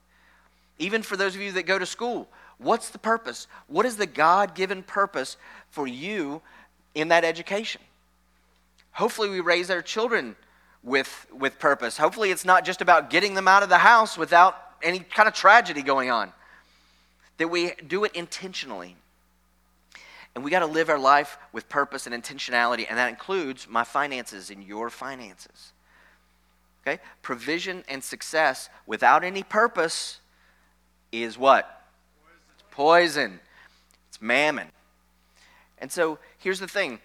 Even 0.78 1.02
for 1.02 1.16
those 1.16 1.34
of 1.34 1.40
you 1.40 1.52
that 1.52 1.66
go 1.66 1.78
to 1.78 1.86
school, 1.86 2.28
What's 2.60 2.90
the 2.90 2.98
purpose? 2.98 3.46
What 3.68 3.86
is 3.86 3.96
the 3.96 4.06
God 4.06 4.54
given 4.54 4.82
purpose 4.82 5.38
for 5.70 5.86
you 5.86 6.42
in 6.94 7.08
that 7.08 7.24
education? 7.24 7.80
Hopefully, 8.92 9.30
we 9.30 9.40
raise 9.40 9.70
our 9.70 9.80
children 9.80 10.36
with, 10.82 11.26
with 11.32 11.58
purpose. 11.58 11.96
Hopefully, 11.96 12.30
it's 12.30 12.44
not 12.44 12.66
just 12.66 12.82
about 12.82 13.08
getting 13.08 13.34
them 13.34 13.48
out 13.48 13.62
of 13.62 13.70
the 13.70 13.78
house 13.78 14.18
without 14.18 14.56
any 14.82 14.98
kind 14.98 15.26
of 15.26 15.34
tragedy 15.34 15.82
going 15.82 16.10
on. 16.10 16.32
That 17.38 17.48
we 17.48 17.72
do 17.86 18.04
it 18.04 18.12
intentionally. 18.14 18.96
And 20.34 20.44
we 20.44 20.50
got 20.50 20.60
to 20.60 20.66
live 20.66 20.90
our 20.90 20.98
life 20.98 21.38
with 21.52 21.68
purpose 21.70 22.06
and 22.06 22.14
intentionality, 22.14 22.84
and 22.88 22.98
that 22.98 23.08
includes 23.08 23.66
my 23.68 23.84
finances 23.84 24.50
and 24.50 24.62
your 24.62 24.90
finances. 24.90 25.72
Okay? 26.82 27.00
Provision 27.22 27.84
and 27.88 28.04
success 28.04 28.68
without 28.86 29.24
any 29.24 29.42
purpose 29.42 30.20
is 31.10 31.38
what? 31.38 31.79
Poison, 32.80 33.38
it's 34.08 34.22
mammon. 34.22 34.66
And 35.76 35.92
so 35.92 36.18
here's 36.38 36.60
the 36.60 36.66
thing 36.66 36.98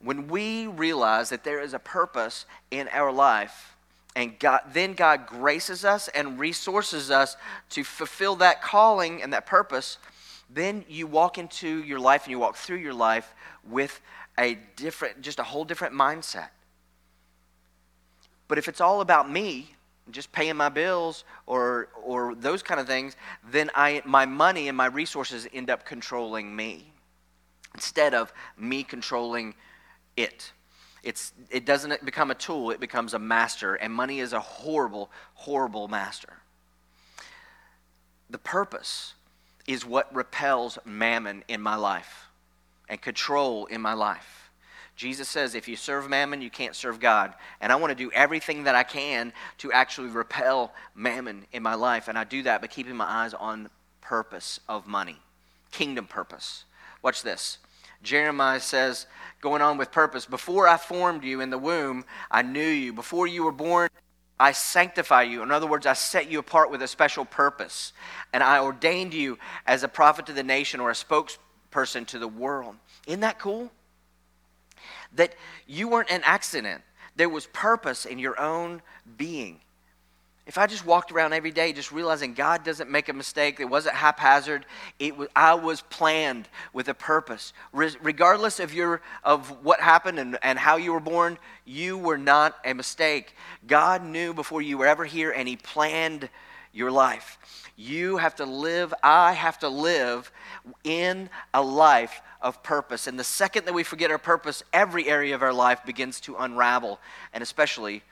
when 0.00 0.28
we 0.28 0.66
realize 0.66 1.28
that 1.28 1.44
there 1.44 1.60
is 1.60 1.74
a 1.74 1.78
purpose 1.78 2.46
in 2.70 2.88
our 2.90 3.12
life, 3.12 3.76
and 4.16 4.38
God, 4.38 4.62
then 4.72 4.94
God 4.94 5.26
graces 5.26 5.84
us 5.84 6.08
and 6.08 6.38
resources 6.38 7.10
us 7.10 7.36
to 7.68 7.84
fulfill 7.84 8.34
that 8.36 8.62
calling 8.62 9.22
and 9.22 9.30
that 9.34 9.44
purpose, 9.44 9.98
then 10.48 10.86
you 10.88 11.06
walk 11.06 11.36
into 11.36 11.84
your 11.84 12.00
life 12.00 12.24
and 12.24 12.30
you 12.30 12.38
walk 12.38 12.56
through 12.56 12.78
your 12.78 12.94
life 12.94 13.34
with 13.68 14.00
a 14.38 14.56
different, 14.76 15.20
just 15.20 15.38
a 15.38 15.42
whole 15.44 15.66
different 15.66 15.92
mindset. 15.92 16.48
But 18.48 18.56
if 18.56 18.68
it's 18.68 18.80
all 18.80 19.02
about 19.02 19.30
me, 19.30 19.74
just 20.12 20.32
paying 20.32 20.56
my 20.56 20.68
bills 20.68 21.24
or 21.46 21.88
or 22.02 22.34
those 22.34 22.62
kind 22.62 22.80
of 22.80 22.86
things, 22.86 23.16
then 23.50 23.70
I 23.74 24.02
my 24.04 24.26
money 24.26 24.68
and 24.68 24.76
my 24.76 24.86
resources 24.86 25.46
end 25.52 25.70
up 25.70 25.84
controlling 25.84 26.54
me 26.54 26.92
instead 27.74 28.14
of 28.14 28.32
me 28.56 28.82
controlling 28.82 29.54
it. 30.16 30.52
It's 31.02 31.32
it 31.50 31.64
doesn't 31.64 32.04
become 32.04 32.30
a 32.30 32.34
tool, 32.34 32.70
it 32.70 32.80
becomes 32.80 33.14
a 33.14 33.18
master, 33.18 33.74
and 33.74 33.92
money 33.92 34.20
is 34.20 34.32
a 34.32 34.40
horrible, 34.40 35.10
horrible 35.34 35.88
master. 35.88 36.34
The 38.28 38.38
purpose 38.38 39.14
is 39.66 39.84
what 39.84 40.14
repels 40.14 40.78
mammon 40.84 41.44
in 41.48 41.60
my 41.60 41.76
life 41.76 42.28
and 42.88 43.00
control 43.00 43.66
in 43.66 43.80
my 43.80 43.94
life. 43.94 44.39
Jesus 45.00 45.30
says, 45.30 45.54
if 45.54 45.66
you 45.66 45.76
serve 45.76 46.10
mammon, 46.10 46.42
you 46.42 46.50
can't 46.50 46.76
serve 46.76 47.00
God. 47.00 47.32
And 47.62 47.72
I 47.72 47.76
want 47.76 47.90
to 47.90 47.94
do 47.94 48.12
everything 48.12 48.64
that 48.64 48.74
I 48.74 48.82
can 48.82 49.32
to 49.56 49.72
actually 49.72 50.08
repel 50.08 50.74
mammon 50.94 51.46
in 51.52 51.62
my 51.62 51.72
life. 51.72 52.08
And 52.08 52.18
I 52.18 52.24
do 52.24 52.42
that 52.42 52.60
by 52.60 52.66
keeping 52.66 52.96
my 52.96 53.06
eyes 53.06 53.32
on 53.32 53.70
purpose 54.02 54.60
of 54.68 54.86
money, 54.86 55.16
kingdom 55.70 56.06
purpose. 56.06 56.66
Watch 57.00 57.22
this. 57.22 57.56
Jeremiah 58.02 58.60
says, 58.60 59.06
going 59.40 59.62
on 59.62 59.78
with 59.78 59.90
purpose, 59.90 60.26
before 60.26 60.68
I 60.68 60.76
formed 60.76 61.24
you 61.24 61.40
in 61.40 61.48
the 61.48 61.56
womb, 61.56 62.04
I 62.30 62.42
knew 62.42 62.60
you. 62.60 62.92
Before 62.92 63.26
you 63.26 63.44
were 63.44 63.52
born, 63.52 63.88
I 64.38 64.52
sanctify 64.52 65.22
you. 65.22 65.42
In 65.42 65.50
other 65.50 65.66
words, 65.66 65.86
I 65.86 65.94
set 65.94 66.30
you 66.30 66.40
apart 66.40 66.70
with 66.70 66.82
a 66.82 66.88
special 66.88 67.24
purpose. 67.24 67.94
And 68.34 68.42
I 68.42 68.58
ordained 68.58 69.14
you 69.14 69.38
as 69.66 69.82
a 69.82 69.88
prophet 69.88 70.26
to 70.26 70.34
the 70.34 70.42
nation 70.42 70.78
or 70.78 70.90
a 70.90 70.92
spokesperson 70.92 72.06
to 72.08 72.18
the 72.18 72.28
world. 72.28 72.76
Isn't 73.06 73.20
that 73.20 73.38
cool? 73.38 73.70
That 75.14 75.34
you 75.66 75.88
weren't 75.88 76.10
an 76.10 76.22
accident. 76.24 76.82
There 77.16 77.28
was 77.28 77.46
purpose 77.46 78.04
in 78.04 78.18
your 78.18 78.38
own 78.40 78.82
being. 79.16 79.60
If 80.46 80.58
I 80.58 80.66
just 80.66 80.84
walked 80.84 81.12
around 81.12 81.32
every 81.32 81.52
day 81.52 81.72
just 81.72 81.92
realizing 81.92 82.34
God 82.34 82.64
doesn't 82.64 82.90
make 82.90 83.08
a 83.08 83.12
mistake, 83.12 83.60
it 83.60 83.66
wasn't 83.66 83.94
haphazard, 83.94 84.66
it 84.98 85.16
was, 85.16 85.28
I 85.36 85.54
was 85.54 85.82
planned 85.82 86.48
with 86.72 86.88
a 86.88 86.94
purpose. 86.94 87.52
Re- 87.72 87.94
regardless 88.02 88.58
of, 88.58 88.74
your, 88.74 89.00
of 89.22 89.64
what 89.64 89.80
happened 89.80 90.18
and, 90.18 90.38
and 90.42 90.58
how 90.58 90.76
you 90.76 90.92
were 90.92 90.98
born, 90.98 91.38
you 91.64 91.96
were 91.96 92.18
not 92.18 92.56
a 92.64 92.72
mistake. 92.72 93.36
God 93.66 94.02
knew 94.02 94.34
before 94.34 94.60
you 94.60 94.78
were 94.78 94.86
ever 94.86 95.04
here 95.04 95.30
and 95.30 95.46
He 95.46 95.56
planned 95.56 96.28
your 96.72 96.90
life. 96.90 97.38
You 97.76 98.18
have 98.18 98.36
to 98.36 98.44
live, 98.44 98.92
I 99.02 99.32
have 99.32 99.58
to 99.60 99.68
live 99.68 100.30
in 100.84 101.30
a 101.52 101.62
life 101.62 102.20
of 102.40 102.62
purpose. 102.62 103.06
And 103.06 103.18
the 103.18 103.24
second 103.24 103.66
that 103.66 103.74
we 103.74 103.82
forget 103.82 104.10
our 104.10 104.18
purpose, 104.18 104.62
every 104.72 105.08
area 105.08 105.34
of 105.34 105.42
our 105.42 105.52
life 105.52 105.84
begins 105.84 106.20
to 106.22 106.36
unravel, 106.36 107.00
and 107.32 107.42
especially 107.42 108.02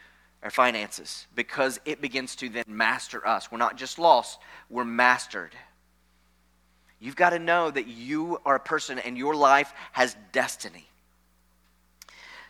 our 0.42 0.50
finances, 0.50 1.26
because 1.34 1.80
it 1.84 2.00
begins 2.00 2.36
to 2.36 2.48
then 2.48 2.64
master 2.68 3.26
us. 3.26 3.50
We're 3.50 3.58
not 3.58 3.76
just 3.76 3.98
lost, 3.98 4.38
we're 4.70 4.84
mastered. 4.84 5.54
You've 7.00 7.16
got 7.16 7.30
to 7.30 7.38
know 7.38 7.70
that 7.70 7.86
you 7.86 8.40
are 8.44 8.56
a 8.56 8.60
person 8.60 8.98
and 8.98 9.16
your 9.16 9.34
life 9.34 9.72
has 9.92 10.16
destiny. 10.32 10.86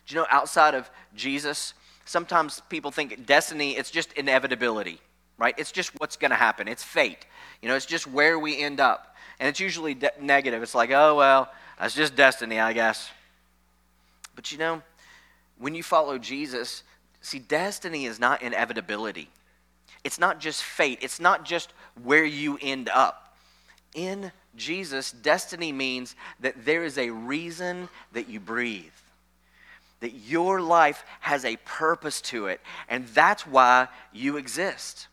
Do 0.06 0.14
you 0.14 0.20
know, 0.20 0.26
outside 0.30 0.74
of 0.74 0.90
Jesus, 1.14 1.74
sometimes 2.06 2.62
people 2.70 2.90
think 2.90 3.26
destiny, 3.26 3.76
it's 3.76 3.90
just 3.90 4.12
inevitability, 4.14 5.00
right? 5.38 5.54
It's 5.56 5.72
just 5.72 5.92
what's 5.98 6.16
going 6.16 6.30
to 6.30 6.36
happen. 6.36 6.68
It's 6.68 6.82
fate. 6.82 7.24
You 7.62 7.68
know, 7.68 7.76
it's 7.76 7.86
just 7.86 8.06
where 8.06 8.38
we 8.38 8.60
end 8.60 8.80
up. 8.80 9.16
And 9.40 9.48
it's 9.48 9.60
usually 9.60 9.94
de- 9.94 10.12
negative. 10.20 10.62
It's 10.62 10.74
like, 10.74 10.90
oh, 10.90 11.14
well, 11.16 11.50
that's 11.78 11.94
just 11.94 12.16
destiny, 12.16 12.58
I 12.58 12.72
guess. 12.72 13.08
But 14.34 14.52
you 14.52 14.58
know, 14.58 14.82
when 15.58 15.74
you 15.74 15.82
follow 15.82 16.18
Jesus, 16.18 16.82
see, 17.20 17.38
destiny 17.38 18.06
is 18.06 18.20
not 18.20 18.42
inevitability. 18.42 19.28
It's 20.04 20.18
not 20.18 20.40
just 20.40 20.62
fate, 20.62 20.98
it's 21.02 21.20
not 21.20 21.44
just 21.44 21.72
where 22.02 22.24
you 22.24 22.58
end 22.60 22.88
up. 22.88 23.36
In 23.94 24.32
Jesus, 24.54 25.12
destiny 25.12 25.72
means 25.72 26.14
that 26.40 26.64
there 26.64 26.84
is 26.84 26.98
a 26.98 27.10
reason 27.10 27.88
that 28.12 28.28
you 28.28 28.38
breathe, 28.38 28.84
that 30.00 30.12
your 30.12 30.60
life 30.60 31.04
has 31.20 31.44
a 31.44 31.56
purpose 31.64 32.20
to 32.22 32.46
it, 32.46 32.60
and 32.88 33.06
that's 33.08 33.46
why 33.46 33.88
you 34.12 34.36
exist. 34.36 35.08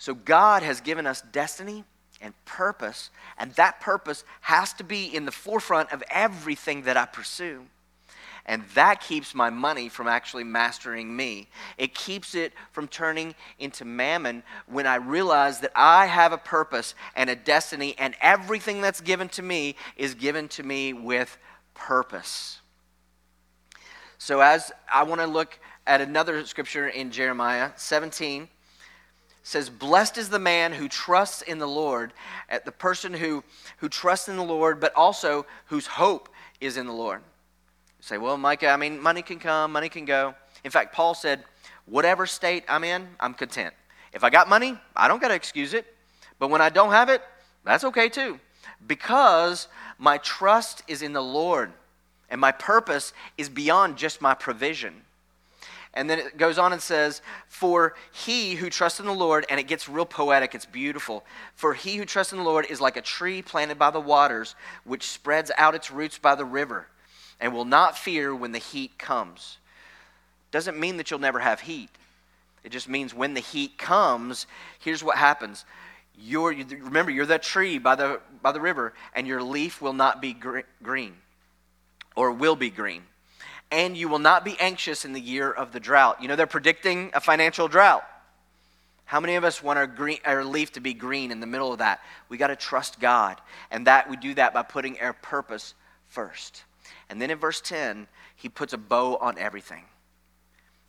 So, 0.00 0.14
God 0.14 0.62
has 0.62 0.80
given 0.80 1.06
us 1.06 1.20
destiny 1.30 1.84
and 2.22 2.32
purpose, 2.46 3.10
and 3.36 3.52
that 3.56 3.80
purpose 3.82 4.24
has 4.40 4.72
to 4.74 4.82
be 4.82 5.04
in 5.04 5.26
the 5.26 5.30
forefront 5.30 5.92
of 5.92 6.02
everything 6.08 6.84
that 6.84 6.96
I 6.96 7.04
pursue. 7.04 7.66
And 8.46 8.64
that 8.74 9.02
keeps 9.02 9.34
my 9.34 9.50
money 9.50 9.90
from 9.90 10.08
actually 10.08 10.44
mastering 10.44 11.14
me. 11.14 11.48
It 11.76 11.94
keeps 11.94 12.34
it 12.34 12.54
from 12.72 12.88
turning 12.88 13.34
into 13.58 13.84
mammon 13.84 14.42
when 14.66 14.86
I 14.86 14.94
realize 14.94 15.60
that 15.60 15.72
I 15.76 16.06
have 16.06 16.32
a 16.32 16.38
purpose 16.38 16.94
and 17.14 17.28
a 17.28 17.36
destiny, 17.36 17.94
and 17.98 18.16
everything 18.22 18.80
that's 18.80 19.02
given 19.02 19.28
to 19.28 19.42
me 19.42 19.76
is 19.98 20.14
given 20.14 20.48
to 20.48 20.62
me 20.62 20.94
with 20.94 21.36
purpose. 21.74 22.60
So, 24.16 24.40
as 24.40 24.72
I 24.90 25.02
want 25.02 25.20
to 25.20 25.26
look 25.26 25.58
at 25.86 26.00
another 26.00 26.46
scripture 26.46 26.88
in 26.88 27.10
Jeremiah 27.10 27.72
17 27.76 28.48
says 29.42 29.70
blessed 29.70 30.18
is 30.18 30.28
the 30.28 30.38
man 30.38 30.72
who 30.72 30.88
trusts 30.88 31.42
in 31.42 31.58
the 31.58 31.68
lord 31.68 32.12
at 32.48 32.64
the 32.64 32.72
person 32.72 33.12
who 33.12 33.42
who 33.78 33.88
trusts 33.88 34.28
in 34.28 34.36
the 34.36 34.44
lord 34.44 34.80
but 34.80 34.94
also 34.94 35.46
whose 35.66 35.86
hope 35.86 36.28
is 36.60 36.76
in 36.76 36.86
the 36.86 36.92
lord. 36.92 37.20
You 37.98 38.02
say 38.02 38.18
well 38.18 38.36
micah 38.36 38.68
i 38.68 38.76
mean 38.76 39.00
money 39.00 39.22
can 39.22 39.38
come 39.38 39.72
money 39.72 39.88
can 39.88 40.04
go. 40.04 40.34
In 40.64 40.70
fact 40.70 40.94
paul 40.94 41.14
said 41.14 41.44
whatever 41.86 42.26
state 42.26 42.64
i'm 42.68 42.84
in 42.84 43.08
i'm 43.18 43.34
content. 43.34 43.74
If 44.12 44.24
i 44.24 44.30
got 44.30 44.48
money 44.48 44.78
i 44.94 45.08
don't 45.08 45.20
got 45.20 45.28
to 45.28 45.34
excuse 45.34 45.74
it 45.74 45.86
but 46.38 46.50
when 46.50 46.60
i 46.60 46.68
don't 46.68 46.90
have 46.90 47.08
it 47.08 47.22
that's 47.64 47.84
okay 47.84 48.08
too. 48.08 48.38
Because 48.86 49.68
my 49.98 50.18
trust 50.18 50.82
is 50.88 51.02
in 51.02 51.12
the 51.12 51.22
lord 51.22 51.72
and 52.28 52.40
my 52.40 52.52
purpose 52.52 53.12
is 53.36 53.48
beyond 53.48 53.96
just 53.96 54.20
my 54.20 54.34
provision 54.34 55.02
and 55.92 56.08
then 56.08 56.20
it 56.20 56.36
goes 56.36 56.58
on 56.58 56.72
and 56.72 56.80
says, 56.80 57.20
For 57.48 57.94
he 58.12 58.54
who 58.54 58.70
trusts 58.70 59.00
in 59.00 59.06
the 59.06 59.12
Lord, 59.12 59.44
and 59.50 59.58
it 59.58 59.66
gets 59.66 59.88
real 59.88 60.06
poetic, 60.06 60.54
it's 60.54 60.66
beautiful. 60.66 61.24
For 61.54 61.74
he 61.74 61.96
who 61.96 62.04
trusts 62.04 62.32
in 62.32 62.38
the 62.38 62.44
Lord 62.44 62.66
is 62.70 62.80
like 62.80 62.96
a 62.96 63.02
tree 63.02 63.42
planted 63.42 63.78
by 63.78 63.90
the 63.90 64.00
waters, 64.00 64.54
which 64.84 65.08
spreads 65.08 65.50
out 65.58 65.74
its 65.74 65.90
roots 65.90 66.18
by 66.18 66.36
the 66.36 66.44
river, 66.44 66.86
and 67.40 67.52
will 67.52 67.64
not 67.64 67.98
fear 67.98 68.34
when 68.34 68.52
the 68.52 68.58
heat 68.58 68.98
comes. 68.98 69.58
Doesn't 70.52 70.78
mean 70.78 70.96
that 70.98 71.10
you'll 71.10 71.20
never 71.20 71.40
have 71.40 71.60
heat. 71.60 71.90
It 72.62 72.70
just 72.70 72.88
means 72.88 73.12
when 73.12 73.34
the 73.34 73.40
heat 73.40 73.76
comes, 73.76 74.46
here's 74.78 75.02
what 75.02 75.16
happens. 75.16 75.64
You're, 76.16 76.54
remember, 76.54 77.10
you're 77.10 77.26
that 77.26 77.42
tree 77.42 77.78
by 77.78 77.96
the, 77.96 78.20
by 78.42 78.52
the 78.52 78.60
river, 78.60 78.92
and 79.14 79.26
your 79.26 79.42
leaf 79.42 79.82
will 79.82 79.94
not 79.94 80.20
be 80.20 80.36
green, 80.82 81.14
or 82.14 82.30
will 82.30 82.56
be 82.56 82.70
green 82.70 83.02
and 83.70 83.96
you 83.96 84.08
will 84.08 84.18
not 84.18 84.44
be 84.44 84.58
anxious 84.58 85.04
in 85.04 85.12
the 85.12 85.20
year 85.20 85.50
of 85.50 85.72
the 85.72 85.80
drought. 85.80 86.20
You 86.20 86.28
know, 86.28 86.36
they're 86.36 86.46
predicting 86.46 87.10
a 87.14 87.20
financial 87.20 87.68
drought. 87.68 88.04
How 89.04 89.20
many 89.20 89.34
of 89.34 89.44
us 89.44 89.62
want 89.62 89.78
our, 89.78 89.86
green, 89.86 90.18
our 90.24 90.44
leaf 90.44 90.72
to 90.72 90.80
be 90.80 90.94
green 90.94 91.30
in 91.30 91.40
the 91.40 91.46
middle 91.46 91.72
of 91.72 91.78
that? 91.78 92.00
We 92.28 92.36
got 92.36 92.48
to 92.48 92.56
trust 92.56 93.00
God. 93.00 93.40
And 93.70 93.86
that 93.86 94.08
we 94.08 94.16
do 94.16 94.34
that 94.34 94.54
by 94.54 94.62
putting 94.62 95.00
our 95.00 95.12
purpose 95.12 95.74
first. 96.08 96.64
And 97.08 97.20
then 97.20 97.30
in 97.30 97.38
verse 97.38 97.60
10, 97.60 98.06
he 98.36 98.48
puts 98.48 98.72
a 98.72 98.78
bow 98.78 99.16
on 99.16 99.36
everything. 99.36 99.84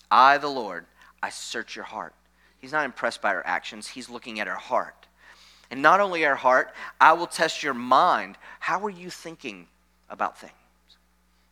I, 0.10 0.38
the 0.38 0.50
Lord, 0.50 0.86
I 1.24 1.30
search 1.30 1.76
your 1.76 1.86
heart. 1.86 2.14
He's 2.60 2.72
not 2.72 2.86
impressed 2.86 3.22
by 3.22 3.30
our 3.30 3.46
actions, 3.46 3.88
he's 3.88 4.10
looking 4.10 4.40
at 4.40 4.48
our 4.48 4.56
heart. 4.56 5.08
And 5.72 5.82
not 5.82 6.00
only 6.00 6.26
our 6.26 6.36
heart, 6.36 6.74
I 7.00 7.14
will 7.14 7.28
test 7.28 7.64
your 7.64 7.74
mind. 7.74 8.38
How 8.60 8.84
are 8.86 8.90
you 8.90 9.10
thinking 9.10 9.68
about 10.10 10.38
things? 10.38 10.54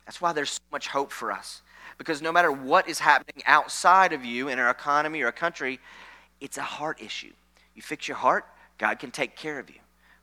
That's 0.09 0.19
why 0.19 0.33
there's 0.33 0.49
so 0.49 0.61
much 0.71 0.87
hope 0.87 1.11
for 1.11 1.31
us. 1.31 1.61
Because 1.99 2.19
no 2.19 2.31
matter 2.31 2.51
what 2.51 2.89
is 2.89 2.97
happening 2.97 3.43
outside 3.45 4.11
of 4.11 4.25
you 4.25 4.47
in 4.47 4.57
our 4.57 4.71
economy 4.71 5.21
or 5.21 5.27
a 5.27 5.31
country, 5.31 5.79
it's 6.41 6.57
a 6.57 6.63
heart 6.63 6.99
issue. 6.99 7.31
You 7.75 7.83
fix 7.83 8.07
your 8.07 8.17
heart, 8.17 8.47
God 8.79 8.97
can 8.97 9.11
take 9.11 9.35
care 9.35 9.59
of 9.59 9.69
you. 9.69 9.75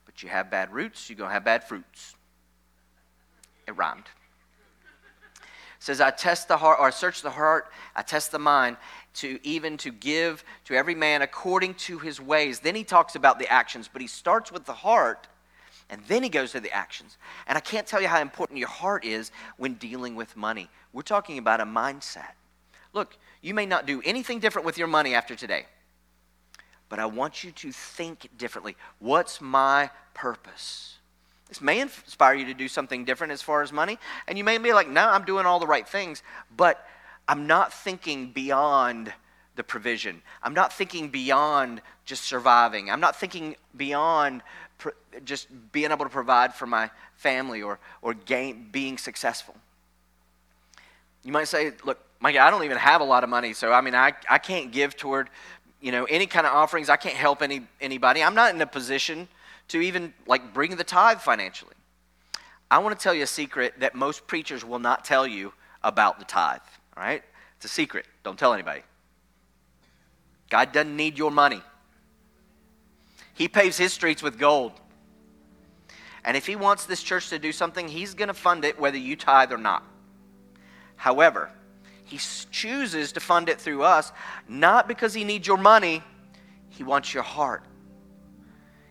But 0.05 0.25
you 0.25 0.29
have 0.29 0.51
bad 0.51 0.73
roots, 0.73 1.09
you're 1.09 1.17
going 1.17 1.29
to 1.29 1.35
have 1.35 1.45
bad 1.45 1.63
fruits. 1.63 2.17
It 3.69 3.77
rhymed. 3.77 4.07
Says, 5.79 6.01
I 6.01 6.11
test 6.11 6.49
the 6.49 6.57
heart, 6.57 6.79
or 6.81 6.89
I 6.89 6.91
search 6.91 7.23
the 7.23 7.31
heart, 7.31 7.71
I 7.95 8.03
test 8.03 8.33
the 8.33 8.41
mind, 8.41 8.79
to 9.15 9.39
even 9.45 9.77
to 9.77 9.93
give 9.93 10.43
to 10.65 10.75
every 10.75 10.97
man 10.97 11.23
according 11.23 11.75
to 11.75 12.01
his 12.01 12.21
ways. 12.21 12.59
Then 12.59 12.75
he 12.75 12.83
talks 12.83 13.15
about 13.15 13.39
the 13.39 13.49
actions, 13.49 13.89
but 13.93 14.03
he 14.03 14.09
starts 14.09 14.51
with 14.51 14.65
the 14.65 14.73
heart 14.73 15.29
and 15.89 16.03
then 16.09 16.23
he 16.23 16.29
goes 16.29 16.53
to 16.53 16.61
the 16.61 16.73
actions. 16.73 17.17
And 17.47 17.57
I 17.57 17.61
can't 17.61 17.87
tell 17.87 18.01
you 18.01 18.09
how 18.09 18.21
important 18.21 18.59
your 18.59 18.69
heart 18.69 19.05
is 19.05 19.31
when 19.57 19.75
dealing 19.75 20.17
with 20.17 20.37
money. 20.37 20.69
We're 20.93 21.03
talking 21.03 21.39
about 21.39 21.61
a 21.61 21.65
mindset. 21.65 22.33
Look, 22.93 23.17
you 23.43 23.55
may 23.55 23.67
not 23.67 23.87
do 23.87 24.03
anything 24.05 24.41
different 24.41 24.67
with 24.67 24.79
your 24.79 24.89
money 24.89 25.15
after 25.15 25.37
today, 25.37 25.67
but 26.89 26.99
I 26.99 27.07
want 27.07 27.45
you 27.45 27.53
to 27.53 27.73
think 27.73 28.29
differently. 28.37 28.77
What's 28.99 29.41
my 29.41 29.91
purpose? 30.15 30.99
This 31.49 31.61
may 31.61 31.81
inspire 31.81 32.35
you 32.35 32.47
to 32.47 32.55
do 32.55 32.67
something 32.67 33.05
different 33.05 33.33
as 33.33 33.43
far 33.43 33.63
as 33.63 33.73
money, 33.73 33.99
and 34.27 34.37
you 34.37 34.43
may 34.43 34.59
be 34.59 34.73
like, 34.73 34.89
no, 34.89 35.09
I'm 35.09 35.25
doing 35.25 35.47
all 35.47 35.61
the 35.61 35.67
right 35.67 35.87
things, 35.87 36.23
but 36.57 36.85
I'm 37.29 37.47
not 37.47 37.73
thinking 37.73 38.33
beyond 38.33 39.13
the 39.57 39.65
provision. 39.65 40.23
I'm 40.43 40.55
not 40.55 40.73
thinking 40.73 41.09
beyond 41.09 41.83
just 42.05 42.25
surviving. 42.25 42.91
I'm 42.91 43.01
not 43.01 43.17
thinking 43.17 43.57
beyond 43.77 44.43
just 45.25 45.49
being 45.73 45.91
able 45.91 46.05
to 46.05 46.11
provide 46.11 46.55
for 46.55 46.67
my 46.67 46.91
family 47.17 47.63
or, 47.63 47.79
or 48.03 48.15
gain, 48.15 48.69
being 48.71 48.99
successful. 48.99 49.55
You 51.25 51.33
might 51.33 51.49
say, 51.49 51.73
look, 51.85 51.99
Mike, 52.21 52.37
I 52.37 52.51
don't 52.51 52.65
even 52.65 52.77
have 52.77 53.01
a 53.01 53.05
lot 53.05 53.25
of 53.25 53.31
money, 53.31 53.53
so 53.53 53.73
I 53.73 53.81
mean, 53.81 53.95
I, 53.95 54.13
I 54.31 54.39
can't 54.39 54.71
give 54.71 54.97
toward, 54.97 55.29
you 55.81 55.93
know, 55.93 56.05
any 56.05 56.27
kind 56.27 56.47
of 56.47 56.53
offerings. 56.53 56.89
I 56.89 56.97
can't 56.97 57.17
help 57.17 57.43
any, 57.43 57.63
anybody. 57.81 58.23
I'm 58.23 58.35
not 58.35 58.55
in 58.55 58.61
a 58.61 58.67
position 58.67 59.29
to 59.69 59.81
even 59.81 60.15
like 60.27 60.55
bring 60.55 60.77
the 60.77 60.85
tithe 60.85 61.21
financially. 61.21 61.75
I 62.71 62.79
want 62.79 62.99
to 62.99 63.03
tell 63.03 63.15
you 63.15 63.23
a 63.23 63.29
secret 63.29 63.75
that 63.81 63.95
most 63.95 64.27
preachers 64.27 64.65
will 64.65 64.79
not 64.79 65.05
tell 65.05 65.27
you 65.27 65.53
about 65.83 66.19
the 66.19 66.25
tithe, 66.25 66.61
all 66.97 67.03
right? 67.03 67.23
It's 67.57 67.65
a 67.65 67.69
secret. 67.69 68.07
Don't 68.23 68.39
tell 68.39 68.53
anybody. 68.53 68.83
God 70.49 70.73
doesn't 70.73 70.97
need 70.97 71.19
your 71.19 71.31
money. 71.31 71.63
He 73.35 73.49
paves 73.49 73.77
his 73.77 73.93
streets 73.93 74.23
with 74.23 74.39
gold. 74.39 74.73
And 76.25 76.37
if 76.37 76.47
he 76.47 76.57
wants 76.57 76.87
this 76.87 77.03
church 77.03 77.29
to 77.31 77.39
do 77.39 77.53
something, 77.53 77.87
he's 77.87 78.15
going 78.15 78.29
to 78.29 78.35
fund 78.35 78.65
it 78.65 78.81
whether 78.81 78.97
you 78.97 79.15
tithe 79.15 79.53
or 79.53 79.59
not. 79.59 79.85
However, 80.97 81.51
he 82.05 82.19
chooses 82.51 83.13
to 83.13 83.21
fund 83.21 83.49
it 83.49 83.61
through 83.61 83.83
us, 83.83 84.13
not 84.49 84.89
because 84.89 85.13
he 85.13 85.25
needs 85.25 85.47
your 85.47 85.57
money, 85.57 86.03
he 86.69 86.83
wants 86.83 87.13
your 87.13 87.23
heart. 87.23 87.63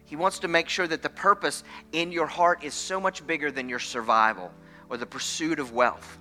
He 0.06 0.16
wants 0.16 0.40
to 0.40 0.48
make 0.48 0.70
sure 0.70 0.88
that 0.88 1.02
the 1.02 1.10
purpose 1.10 1.64
in 1.92 2.12
your 2.12 2.28
heart 2.28 2.64
is 2.64 2.74
so 2.74 3.00
much 3.00 3.26
bigger 3.26 3.52
than 3.52 3.68
your 3.68 3.80
survival 3.80 4.52
or 4.90 4.98
the 4.98 5.06
pursuit 5.06 5.60
of 5.60 5.72
wealth. 5.72 6.20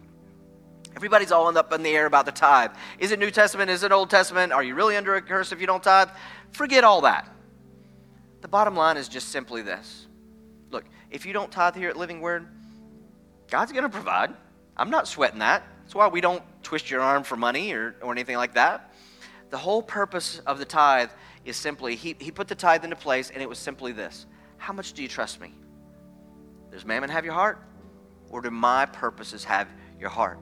Everybody's 0.96 1.32
all 1.32 1.56
up 1.56 1.72
in 1.72 1.82
the 1.82 1.90
air 1.90 2.06
about 2.06 2.26
the 2.26 2.32
tithe. 2.32 2.70
Is 2.98 3.10
it 3.10 3.18
New 3.18 3.30
Testament? 3.30 3.70
Is 3.70 3.82
it 3.82 3.92
Old 3.92 4.10
Testament? 4.10 4.52
Are 4.52 4.62
you 4.62 4.74
really 4.74 4.96
under 4.96 5.14
a 5.16 5.22
curse 5.22 5.52
if 5.52 5.60
you 5.60 5.66
don't 5.66 5.82
tithe? 5.82 6.08
Forget 6.52 6.84
all 6.84 7.00
that. 7.02 7.28
The 8.40 8.48
bottom 8.48 8.76
line 8.76 8.96
is 8.96 9.08
just 9.08 9.30
simply 9.30 9.62
this 9.62 10.06
look, 10.70 10.84
if 11.10 11.24
you 11.24 11.32
don't 11.32 11.50
tithe 11.50 11.76
here 11.76 11.88
at 11.88 11.96
Living 11.96 12.20
Word, 12.20 12.46
God's 13.50 13.72
going 13.72 13.84
to 13.84 13.88
provide. 13.88 14.34
I'm 14.76 14.90
not 14.90 15.08
sweating 15.08 15.38
that. 15.38 15.62
That's 15.82 15.94
why 15.94 16.08
we 16.08 16.20
don't 16.20 16.42
twist 16.62 16.90
your 16.90 17.00
arm 17.00 17.22
for 17.22 17.36
money 17.36 17.72
or, 17.72 17.94
or 18.02 18.12
anything 18.12 18.36
like 18.36 18.54
that. 18.54 18.92
The 19.50 19.58
whole 19.58 19.82
purpose 19.82 20.40
of 20.46 20.58
the 20.58 20.64
tithe 20.64 21.10
is 21.44 21.56
simply, 21.56 21.94
he, 21.94 22.16
he 22.18 22.30
put 22.30 22.48
the 22.48 22.54
tithe 22.54 22.84
into 22.84 22.96
place, 22.96 23.30
and 23.30 23.42
it 23.42 23.48
was 23.48 23.58
simply 23.58 23.92
this 23.92 24.26
How 24.56 24.72
much 24.72 24.92
do 24.92 25.02
you 25.02 25.08
trust 25.08 25.40
me? 25.40 25.54
Does 26.72 26.84
mammon 26.84 27.10
have 27.10 27.24
your 27.24 27.34
heart? 27.34 27.62
Or 28.30 28.40
do 28.40 28.50
my 28.50 28.86
purposes 28.86 29.44
have 29.44 29.68
your 30.00 30.10
heart? 30.10 30.38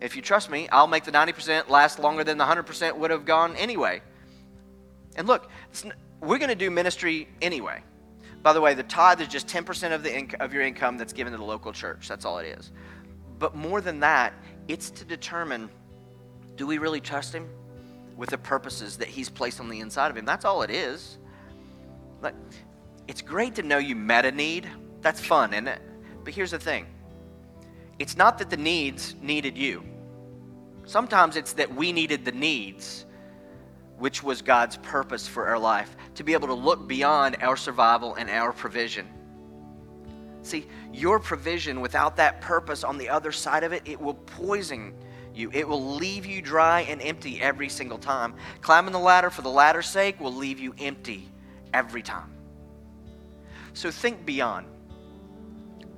If 0.00 0.14
you 0.14 0.22
trust 0.22 0.50
me, 0.50 0.68
I'll 0.68 0.86
make 0.86 1.04
the 1.04 1.12
90% 1.12 1.68
last 1.68 1.98
longer 1.98 2.22
than 2.24 2.38
the 2.38 2.44
100% 2.44 2.96
would 2.96 3.10
have 3.10 3.24
gone 3.24 3.56
anyway. 3.56 4.00
And 5.16 5.26
look, 5.26 5.50
we're 6.20 6.38
going 6.38 6.50
to 6.50 6.54
do 6.54 6.70
ministry 6.70 7.28
anyway. 7.42 7.82
By 8.42 8.52
the 8.52 8.60
way, 8.60 8.74
the 8.74 8.84
tithe 8.84 9.20
is 9.20 9.28
just 9.28 9.48
10% 9.48 9.92
of, 9.92 10.02
the 10.02 10.10
inc- 10.10 10.34
of 10.34 10.54
your 10.54 10.62
income 10.62 10.96
that's 10.96 11.12
given 11.12 11.32
to 11.32 11.38
the 11.38 11.44
local 11.44 11.72
church. 11.72 12.08
That's 12.08 12.24
all 12.24 12.38
it 12.38 12.46
is. 12.46 12.70
But 13.38 13.54
more 13.54 13.80
than 13.80 14.00
that, 14.00 14.32
it's 14.68 14.90
to 14.90 15.04
determine 15.04 15.68
do 16.56 16.66
we 16.66 16.78
really 16.78 17.00
trust 17.00 17.32
Him 17.32 17.48
with 18.16 18.30
the 18.30 18.38
purposes 18.38 18.96
that 18.98 19.08
He's 19.08 19.28
placed 19.28 19.60
on 19.60 19.68
the 19.68 19.80
inside 19.80 20.10
of 20.10 20.16
Him? 20.16 20.24
That's 20.24 20.44
all 20.44 20.62
it 20.62 20.70
is. 20.70 21.18
But 22.20 22.34
it's 23.06 23.22
great 23.22 23.54
to 23.56 23.62
know 23.62 23.78
you 23.78 23.96
met 23.96 24.24
a 24.24 24.32
need. 24.32 24.68
That's 25.00 25.20
fun, 25.20 25.52
isn't 25.52 25.68
it? 25.68 25.80
But 26.24 26.34
here's 26.34 26.50
the 26.52 26.58
thing 26.58 26.86
it's 27.98 28.16
not 28.16 28.38
that 28.38 28.50
the 28.50 28.56
needs 28.56 29.16
needed 29.20 29.56
you. 29.56 29.82
Sometimes 30.88 31.36
it's 31.36 31.52
that 31.52 31.74
we 31.74 31.92
needed 31.92 32.24
the 32.24 32.32
needs 32.32 33.04
which 33.98 34.22
was 34.22 34.40
God's 34.40 34.78
purpose 34.78 35.28
for 35.28 35.46
our 35.46 35.58
life, 35.58 35.94
to 36.14 36.24
be 36.24 36.32
able 36.32 36.48
to 36.48 36.54
look 36.54 36.88
beyond 36.88 37.36
our 37.42 37.58
survival 37.58 38.14
and 38.14 38.30
our 38.30 38.54
provision. 38.54 39.06
See, 40.40 40.66
your 40.90 41.18
provision 41.18 41.82
without 41.82 42.16
that 42.16 42.40
purpose 42.40 42.84
on 42.84 42.96
the 42.96 43.10
other 43.10 43.32
side 43.32 43.64
of 43.64 43.72
it, 43.72 43.82
it 43.84 44.00
will 44.00 44.14
poison 44.14 44.94
you. 45.34 45.50
It 45.52 45.68
will 45.68 45.96
leave 45.96 46.24
you 46.24 46.40
dry 46.40 46.80
and 46.82 47.02
empty 47.02 47.38
every 47.38 47.68
single 47.68 47.98
time. 47.98 48.34
Climbing 48.62 48.92
the 48.92 48.98
ladder 48.98 49.28
for 49.28 49.42
the 49.42 49.50
ladder's 49.50 49.88
sake 49.88 50.18
will 50.18 50.34
leave 50.34 50.58
you 50.58 50.74
empty 50.78 51.28
every 51.74 52.00
time. 52.00 52.32
So 53.74 53.90
think 53.90 54.24
beyond 54.24 54.66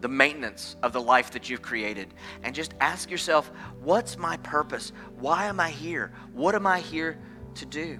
the 0.00 0.08
maintenance 0.08 0.76
of 0.82 0.92
the 0.92 1.00
life 1.00 1.30
that 1.32 1.50
you've 1.50 1.62
created 1.62 2.14
and 2.42 2.54
just 2.54 2.74
ask 2.80 3.10
yourself, 3.10 3.50
what's 3.82 4.16
my 4.16 4.36
purpose? 4.38 4.92
Why 5.18 5.46
am 5.46 5.60
I 5.60 5.70
here? 5.70 6.12
What 6.32 6.54
am 6.54 6.66
I 6.66 6.80
here 6.80 7.18
to 7.56 7.66
do. 7.66 7.98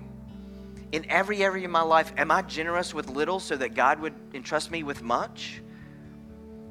In 0.92 1.08
every 1.08 1.42
area 1.42 1.66
of 1.66 1.70
my 1.70 1.82
life, 1.82 2.12
am 2.16 2.30
I 2.30 2.42
generous 2.42 2.92
with 2.92 3.08
little 3.08 3.38
so 3.38 3.56
that 3.56 3.74
God 3.74 4.00
would 4.00 4.14
entrust 4.34 4.70
me 4.70 4.82
with 4.82 5.02
much? 5.02 5.62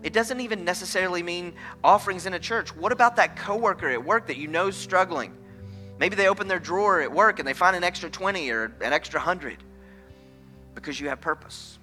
It 0.04 0.14
doesn't 0.14 0.40
even 0.40 0.64
necessarily 0.64 1.24
mean 1.24 1.54
offerings 1.84 2.26
in 2.26 2.34
a 2.34 2.40
church. 2.40 2.76
What 2.76 2.92
about 2.92 3.16
that 3.18 3.36
coworker 3.36 3.90
at 3.90 4.04
work 4.04 4.28
that 4.28 4.38
you 4.38 4.48
know 4.48 4.68
is 4.68 4.76
struggling? 4.76 5.34
Maybe 6.00 6.16
they 6.16 6.28
open 6.28 6.48
their 6.48 6.60
drawer 6.60 7.02
at 7.02 7.12
work 7.12 7.40
and 7.40 7.48
they 7.48 7.54
find 7.54 7.76
an 7.76 7.84
extra 7.84 8.10
20 8.10 8.50
or 8.52 8.66
an 8.82 8.94
extra 8.94 9.20
100 9.20 9.64
because 10.76 11.00
you 11.00 11.10
have 11.10 11.20
purpose. 11.20 11.79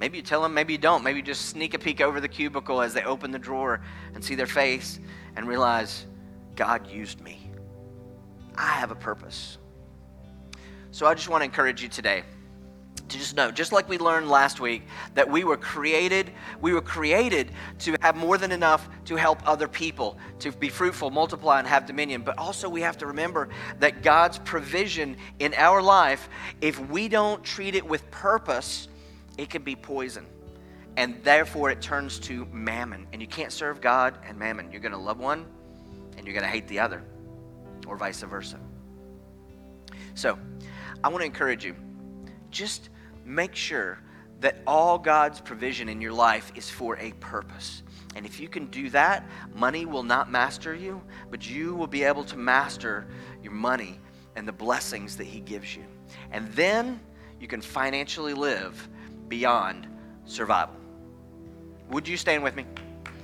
Maybe 0.00 0.16
you 0.16 0.22
tell 0.22 0.40
them, 0.40 0.54
maybe 0.54 0.72
you 0.72 0.78
don't. 0.78 1.04
Maybe 1.04 1.18
you 1.18 1.22
just 1.22 1.50
sneak 1.50 1.74
a 1.74 1.78
peek 1.78 2.00
over 2.00 2.20
the 2.20 2.28
cubicle 2.28 2.80
as 2.80 2.94
they 2.94 3.02
open 3.02 3.30
the 3.30 3.38
drawer 3.38 3.82
and 4.14 4.24
see 4.24 4.34
their 4.34 4.46
face 4.46 4.98
and 5.36 5.46
realize, 5.46 6.06
God 6.56 6.90
used 6.90 7.20
me. 7.20 7.50
I 8.56 8.72
have 8.72 8.90
a 8.90 8.94
purpose. 8.94 9.58
So 10.90 11.06
I 11.06 11.14
just 11.14 11.28
want 11.28 11.42
to 11.42 11.44
encourage 11.44 11.82
you 11.82 11.88
today 11.88 12.24
to 13.10 13.18
just 13.18 13.36
know, 13.36 13.50
just 13.50 13.72
like 13.72 13.88
we 13.90 13.98
learned 13.98 14.30
last 14.30 14.58
week, 14.58 14.84
that 15.14 15.28
we 15.28 15.44
were 15.44 15.56
created, 15.56 16.32
we 16.62 16.72
were 16.72 16.80
created 16.80 17.50
to 17.80 17.94
have 18.00 18.16
more 18.16 18.38
than 18.38 18.52
enough 18.52 18.88
to 19.04 19.16
help 19.16 19.46
other 19.46 19.68
people, 19.68 20.16
to 20.38 20.50
be 20.52 20.70
fruitful, 20.70 21.10
multiply, 21.10 21.58
and 21.58 21.68
have 21.68 21.86
dominion. 21.86 22.22
But 22.22 22.38
also 22.38 22.70
we 22.70 22.80
have 22.80 22.96
to 22.98 23.06
remember 23.06 23.50
that 23.80 24.02
God's 24.02 24.38
provision 24.38 25.16
in 25.40 25.52
our 25.54 25.82
life, 25.82 26.30
if 26.62 26.78
we 26.88 27.08
don't 27.08 27.44
treat 27.44 27.74
it 27.74 27.84
with 27.84 28.10
purpose, 28.10 28.88
it 29.40 29.50
can 29.50 29.62
be 29.62 29.76
poison. 29.76 30.26
And 30.96 31.22
therefore 31.22 31.70
it 31.70 31.80
turns 31.80 32.18
to 32.20 32.46
mammon. 32.46 33.06
And 33.12 33.22
you 33.22 33.28
can't 33.28 33.52
serve 33.52 33.80
God 33.80 34.18
and 34.26 34.38
mammon. 34.38 34.70
You're 34.70 34.80
going 34.80 34.92
to 34.92 34.98
love 34.98 35.18
one 35.18 35.46
and 36.16 36.26
you're 36.26 36.34
going 36.34 36.44
to 36.44 36.50
hate 36.50 36.68
the 36.68 36.80
other, 36.80 37.02
or 37.86 37.96
vice 37.96 38.20
versa. 38.22 38.58
So, 40.14 40.38
I 41.02 41.08
want 41.08 41.22
to 41.22 41.26
encourage 41.26 41.64
you 41.64 41.74
just 42.50 42.90
make 43.24 43.54
sure 43.54 43.98
that 44.40 44.58
all 44.66 44.98
God's 44.98 45.40
provision 45.40 45.88
in 45.88 46.00
your 46.00 46.12
life 46.12 46.52
is 46.54 46.68
for 46.68 46.98
a 46.98 47.12
purpose. 47.12 47.82
And 48.16 48.26
if 48.26 48.40
you 48.40 48.48
can 48.48 48.66
do 48.66 48.90
that, 48.90 49.26
money 49.54 49.86
will 49.86 50.02
not 50.02 50.30
master 50.30 50.74
you, 50.74 51.00
but 51.30 51.48
you 51.48 51.74
will 51.74 51.86
be 51.86 52.02
able 52.02 52.24
to 52.24 52.36
master 52.36 53.06
your 53.42 53.52
money 53.52 53.98
and 54.36 54.46
the 54.46 54.52
blessings 54.52 55.16
that 55.16 55.26
He 55.26 55.40
gives 55.40 55.74
you. 55.74 55.84
And 56.32 56.48
then 56.52 57.00
you 57.38 57.48
can 57.48 57.60
financially 57.60 58.34
live 58.34 58.88
beyond 59.30 59.86
survival. 60.26 60.76
Would 61.90 62.06
you 62.06 62.18
stand 62.18 62.42
with 62.42 62.54
me? 62.54 62.66